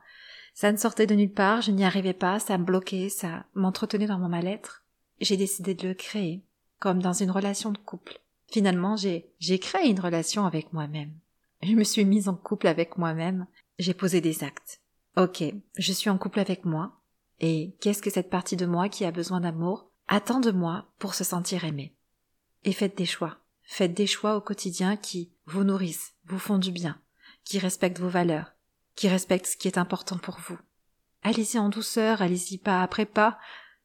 ça 0.54 0.72
ne 0.72 0.78
sortait 0.78 1.08
de 1.08 1.16
nulle 1.16 1.34
part, 1.34 1.62
je 1.62 1.72
n'y 1.72 1.86
arrivais 1.86 2.14
pas, 2.14 2.40
ça 2.40 2.58
me 2.58 2.66
bloquait, 2.66 3.10
ça 3.10 3.46
m'entretenait 3.54 4.08
dans 4.08 4.20
mon 4.20 4.30
mal-être. 4.30 4.84
J'ai 5.20 5.38
décidé 5.38 5.74
de 5.74 5.88
le 5.88 5.94
créer, 5.94 6.44
comme 6.80 7.02
dans 7.02 7.14
une 7.14 7.32
relation 7.32 7.72
de 7.72 7.78
couple. 7.78 8.20
Finalement, 8.52 8.96
j'ai, 8.98 9.32
j'ai 9.40 9.60
créé 9.60 9.90
une 9.90 10.00
relation 10.00 10.46
avec 10.46 10.74
moi-même. 10.74 11.14
Je 11.64 11.74
me 11.74 11.84
suis 11.84 12.06
mise 12.06 12.28
en 12.28 12.36
couple 12.36 12.68
avec 12.68 12.98
moi-même, 12.98 13.48
j'ai 13.80 13.94
posé 13.94 14.20
des 14.20 14.44
actes. 14.44 14.82
Ok, 15.18 15.44
je 15.78 15.94
suis 15.94 16.10
en 16.10 16.18
couple 16.18 16.40
avec 16.40 16.66
moi, 16.66 17.02
et 17.40 17.76
qu'est-ce 17.80 18.02
que 18.02 18.10
cette 18.10 18.30
partie 18.30 18.56
de 18.56 18.66
moi 18.66 18.90
qui 18.90 19.06
a 19.06 19.12
besoin 19.12 19.42
d'amour 19.42 19.90
attend 20.08 20.40
de 20.40 20.52
moi 20.52 20.86
pour 21.00 21.16
se 21.16 21.24
sentir 21.24 21.66
aimée 21.66 21.96
Et 22.64 22.72
faites 22.72 22.98
des 22.98 23.06
choix. 23.06 23.41
Faites 23.64 23.94
des 23.94 24.08
choix 24.08 24.36
au 24.36 24.42
quotidien 24.42 24.98
qui 24.98 25.32
vous 25.46 25.64
nourrissent, 25.64 26.14
vous 26.26 26.40
font 26.40 26.58
du 26.58 26.72
bien, 26.72 27.00
qui 27.44 27.60
respectent 27.60 28.00
vos 28.00 28.10
valeurs, 28.10 28.54
qui 28.96 29.08
respecte 29.08 29.46
ce 29.46 29.58
qui 29.58 29.68
est 29.68 29.78
important 29.78 30.18
pour 30.18 30.40
vous. 30.40 30.58
Allez-y 31.24 31.60
en 31.60 31.70
douceur, 31.70 32.22
allez-y 32.22 32.58
pas 32.58 32.82
après 32.82 33.06
pas. 33.06 33.38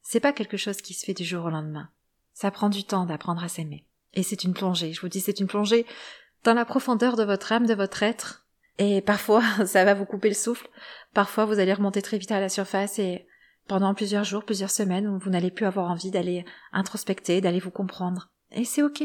C'est 0.02 0.20
pas 0.20 0.32
quelque 0.32 0.56
chose 0.56 0.80
qui 0.80 0.94
se 0.94 1.04
fait 1.04 1.14
du 1.14 1.24
jour 1.24 1.44
au 1.44 1.50
lendemain. 1.50 1.90
Ça 2.32 2.50
prend 2.50 2.68
du 2.68 2.84
temps 2.84 3.06
d'apprendre 3.06 3.44
à 3.44 3.48
s'aimer. 3.48 3.86
Et 4.14 4.22
c'est 4.22 4.44
une 4.44 4.54
plongée. 4.54 4.92
Je 4.92 5.00
vous 5.00 5.08
dis, 5.08 5.20
c'est 5.20 5.40
une 5.40 5.46
plongée 5.46 5.86
dans 6.44 6.54
la 6.54 6.64
profondeur 6.64 7.16
de 7.16 7.24
votre 7.24 7.52
âme, 7.52 7.66
de 7.66 7.74
votre 7.74 8.02
être. 8.02 8.46
Et 8.78 9.02
parfois, 9.02 9.42
ça 9.66 9.84
va 9.84 9.94
vous 9.94 10.06
couper 10.06 10.28
le 10.28 10.34
souffle. 10.34 10.68
Parfois, 11.12 11.44
vous 11.44 11.58
allez 11.58 11.74
remonter 11.74 12.02
très 12.02 12.18
vite 12.18 12.32
à 12.32 12.40
la 12.40 12.48
surface 12.48 12.98
et 12.98 13.26
pendant 13.68 13.94
plusieurs 13.94 14.24
jours, 14.24 14.44
plusieurs 14.44 14.70
semaines, 14.70 15.18
vous 15.18 15.30
n'allez 15.30 15.50
plus 15.50 15.66
avoir 15.66 15.90
envie 15.90 16.10
d'aller 16.10 16.44
introspecter, 16.72 17.40
d'aller 17.40 17.58
vous 17.58 17.70
comprendre. 17.70 18.30
Et 18.52 18.64
c'est 18.64 18.82
ok. 18.82 19.04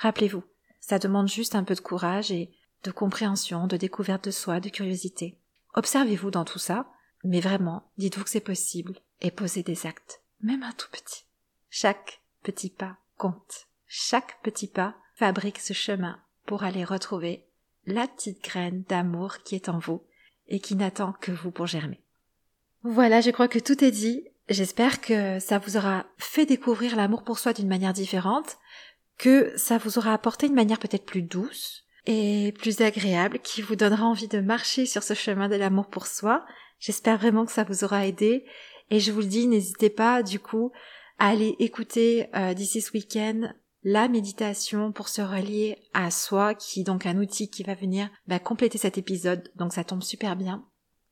Rappelez-vous. 0.00 0.42
Ça 0.80 0.98
demande 0.98 1.28
juste 1.28 1.54
un 1.54 1.62
peu 1.62 1.74
de 1.74 1.80
courage 1.80 2.32
et 2.32 2.50
de 2.84 2.90
compréhension, 2.90 3.66
de 3.66 3.76
découverte 3.76 4.24
de 4.24 4.30
soi, 4.30 4.58
de 4.58 4.70
curiosité. 4.70 5.38
Observez-vous 5.74 6.30
dans 6.30 6.46
tout 6.46 6.58
ça, 6.58 6.90
mais 7.22 7.40
vraiment, 7.40 7.90
dites-vous 7.98 8.24
que 8.24 8.30
c'est 8.30 8.40
possible 8.40 8.94
et 9.20 9.30
posez 9.30 9.62
des 9.62 9.86
actes, 9.86 10.22
même 10.40 10.62
un 10.62 10.72
tout 10.72 10.88
petit. 10.90 11.26
Chaque 11.68 12.22
petit 12.42 12.70
pas 12.70 12.96
compte. 13.18 13.66
Chaque 13.86 14.40
petit 14.42 14.68
pas 14.68 14.96
fabrique 15.16 15.58
ce 15.58 15.74
chemin 15.74 16.18
pour 16.46 16.64
aller 16.64 16.82
retrouver 16.82 17.46
la 17.84 18.08
petite 18.08 18.42
graine 18.42 18.84
d'amour 18.88 19.38
qui 19.44 19.54
est 19.54 19.68
en 19.68 19.78
vous 19.78 20.02
et 20.48 20.60
qui 20.60 20.76
n'attend 20.76 21.12
que 21.12 21.30
vous 21.30 21.50
pour 21.50 21.66
germer. 21.66 22.00
Voilà, 22.82 23.20
je 23.20 23.30
crois 23.30 23.48
que 23.48 23.58
tout 23.58 23.84
est 23.84 23.90
dit. 23.90 24.24
J'espère 24.48 25.00
que 25.00 25.38
ça 25.38 25.58
vous 25.58 25.76
aura 25.76 26.06
fait 26.16 26.46
découvrir 26.46 26.96
l'amour 26.96 27.22
pour 27.22 27.38
soi 27.38 27.52
d'une 27.52 27.68
manière 27.68 27.92
différente, 27.92 28.58
que 29.20 29.52
ça 29.56 29.78
vous 29.78 29.98
aura 29.98 30.12
apporté 30.12 30.48
une 30.48 30.54
manière 30.54 30.78
peut-être 30.78 31.06
plus 31.06 31.22
douce, 31.22 31.84
et 32.06 32.54
plus 32.58 32.80
agréable 32.80 33.38
qui 33.40 33.62
vous 33.62 33.76
donnera 33.76 34.04
envie 34.04 34.28
de 34.28 34.40
marcher 34.40 34.86
sur 34.86 35.02
ce 35.02 35.14
chemin 35.14 35.48
de 35.48 35.56
l'amour 35.56 35.88
pour 35.88 36.06
soi. 36.06 36.44
J'espère 36.78 37.18
vraiment 37.18 37.44
que 37.44 37.52
ça 37.52 37.64
vous 37.64 37.84
aura 37.84 38.06
aidé 38.06 38.44
et 38.90 39.00
je 39.00 39.12
vous 39.12 39.20
le 39.20 39.26
dis, 39.26 39.46
n'hésitez 39.46 39.90
pas 39.90 40.22
du 40.22 40.40
coup 40.40 40.72
à 41.18 41.28
aller 41.28 41.54
écouter 41.58 42.26
euh, 42.34 42.54
d'ici 42.54 42.80
ce 42.80 42.92
week-end 42.92 43.52
la 43.82 44.08
méditation 44.08 44.92
pour 44.92 45.08
se 45.08 45.22
relier 45.22 45.78
à 45.94 46.10
soi 46.10 46.54
qui 46.54 46.84
donc 46.84 47.06
un 47.06 47.16
outil 47.16 47.48
qui 47.48 47.62
va 47.62 47.74
venir 47.74 48.10
bah, 48.26 48.38
compléter 48.38 48.78
cet 48.78 48.98
épisode 48.98 49.50
donc 49.56 49.72
ça 49.72 49.84
tombe 49.84 50.02
super 50.02 50.36
bien. 50.36 50.64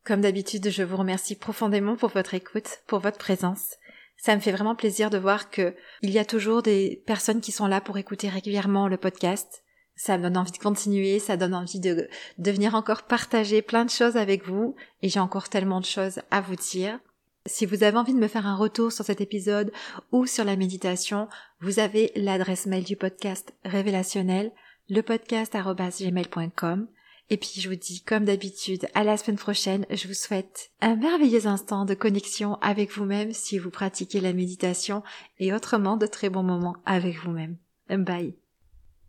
Comme 0.05 0.23
d'habitude, 0.23 0.71
je 0.71 0.83
vous 0.83 0.97
remercie 0.97 1.37
profondément 1.37 1.97
pour 1.97 2.09
votre 2.09 2.33
écoute, 2.33 2.79
pour 2.87 3.01
votre 3.01 3.19
présence. 3.19 3.75
Ça 4.19 4.35
me 4.37 4.41
fait 4.41 4.53
vraiment 4.53 4.75
plaisir 4.75 5.09
de 5.11 5.19
voir 5.19 5.49
que 5.49 5.75
il 6.03 6.11
y 6.11 6.19
a 6.19 6.25
toujours 6.25 6.63
des 6.63 7.03
personnes 7.07 7.41
qui 7.41 7.53
sont 7.53 7.67
là 7.67 7.81
pour 7.81 7.97
écouter 7.99 8.29
régulièrement 8.29 8.89
le 8.89 8.99
podcast 8.99 9.63
ça 9.99 10.17
me 10.17 10.23
donne 10.23 10.39
envie 10.39 10.53
de 10.53 10.59
continuer, 10.59 11.19
ça 11.19 11.37
donne 11.37 11.55
envie 11.55 11.81
de, 11.81 12.09
de 12.39 12.51
venir 12.53 12.77
encore 12.77 13.03
partager 13.03 13.61
plein 13.63 13.85
de 13.85 13.91
choses 13.91 14.17
avec 14.17 14.47
vous, 14.47 14.77
et 15.03 15.09
j'ai 15.09 15.19
encore 15.21 15.49
tellement 15.49 15.81
de 15.81 15.85
choses 15.85 16.21
à 16.31 16.41
vous 16.41 16.55
dire. 16.55 17.01
Si 17.47 17.67
vous 17.67 17.83
avez 17.83 17.99
envie 17.99 18.15
de 18.15 18.19
me 18.19 18.29
faire 18.29 18.47
un 18.47 18.55
retour 18.55 18.93
sur 18.93 19.05
cet 19.05 19.21
épisode 19.21 19.73
ou 20.13 20.25
sur 20.27 20.45
la 20.45 20.55
méditation, 20.55 21.29
vous 21.61 21.81
avez 21.81 22.13
l'adresse 22.15 22.67
mail 22.67 22.85
du 22.85 22.95
podcast 22.97 23.53
révélationnel, 23.65 24.53
lepodcast.gmail.com. 24.89 26.87
Et 27.31 27.37
puis 27.37 27.61
je 27.61 27.69
vous 27.69 27.77
dis, 27.77 28.03
comme 28.03 28.25
d'habitude, 28.25 28.89
à 28.95 29.05
la 29.05 29.17
semaine 29.17 29.37
prochaine, 29.37 29.85
je 29.91 30.09
vous 30.09 30.15
souhaite 30.15 30.71
un 30.81 30.97
merveilleux 30.97 31.47
instant 31.47 31.85
de 31.85 31.95
connexion 31.95 32.55
avec 32.63 32.91
vous-même 32.91 33.33
si 33.33 33.59
vous 33.59 33.71
pratiquez 33.71 34.21
la 34.21 34.33
méditation 34.33 35.03
et 35.39 35.53
autrement 35.53 35.97
de 35.97 36.07
très 36.07 36.31
bons 36.31 36.43
moments 36.43 36.77
avec 36.87 37.17
vous-même. 37.19 37.57
Bye. 37.91 38.35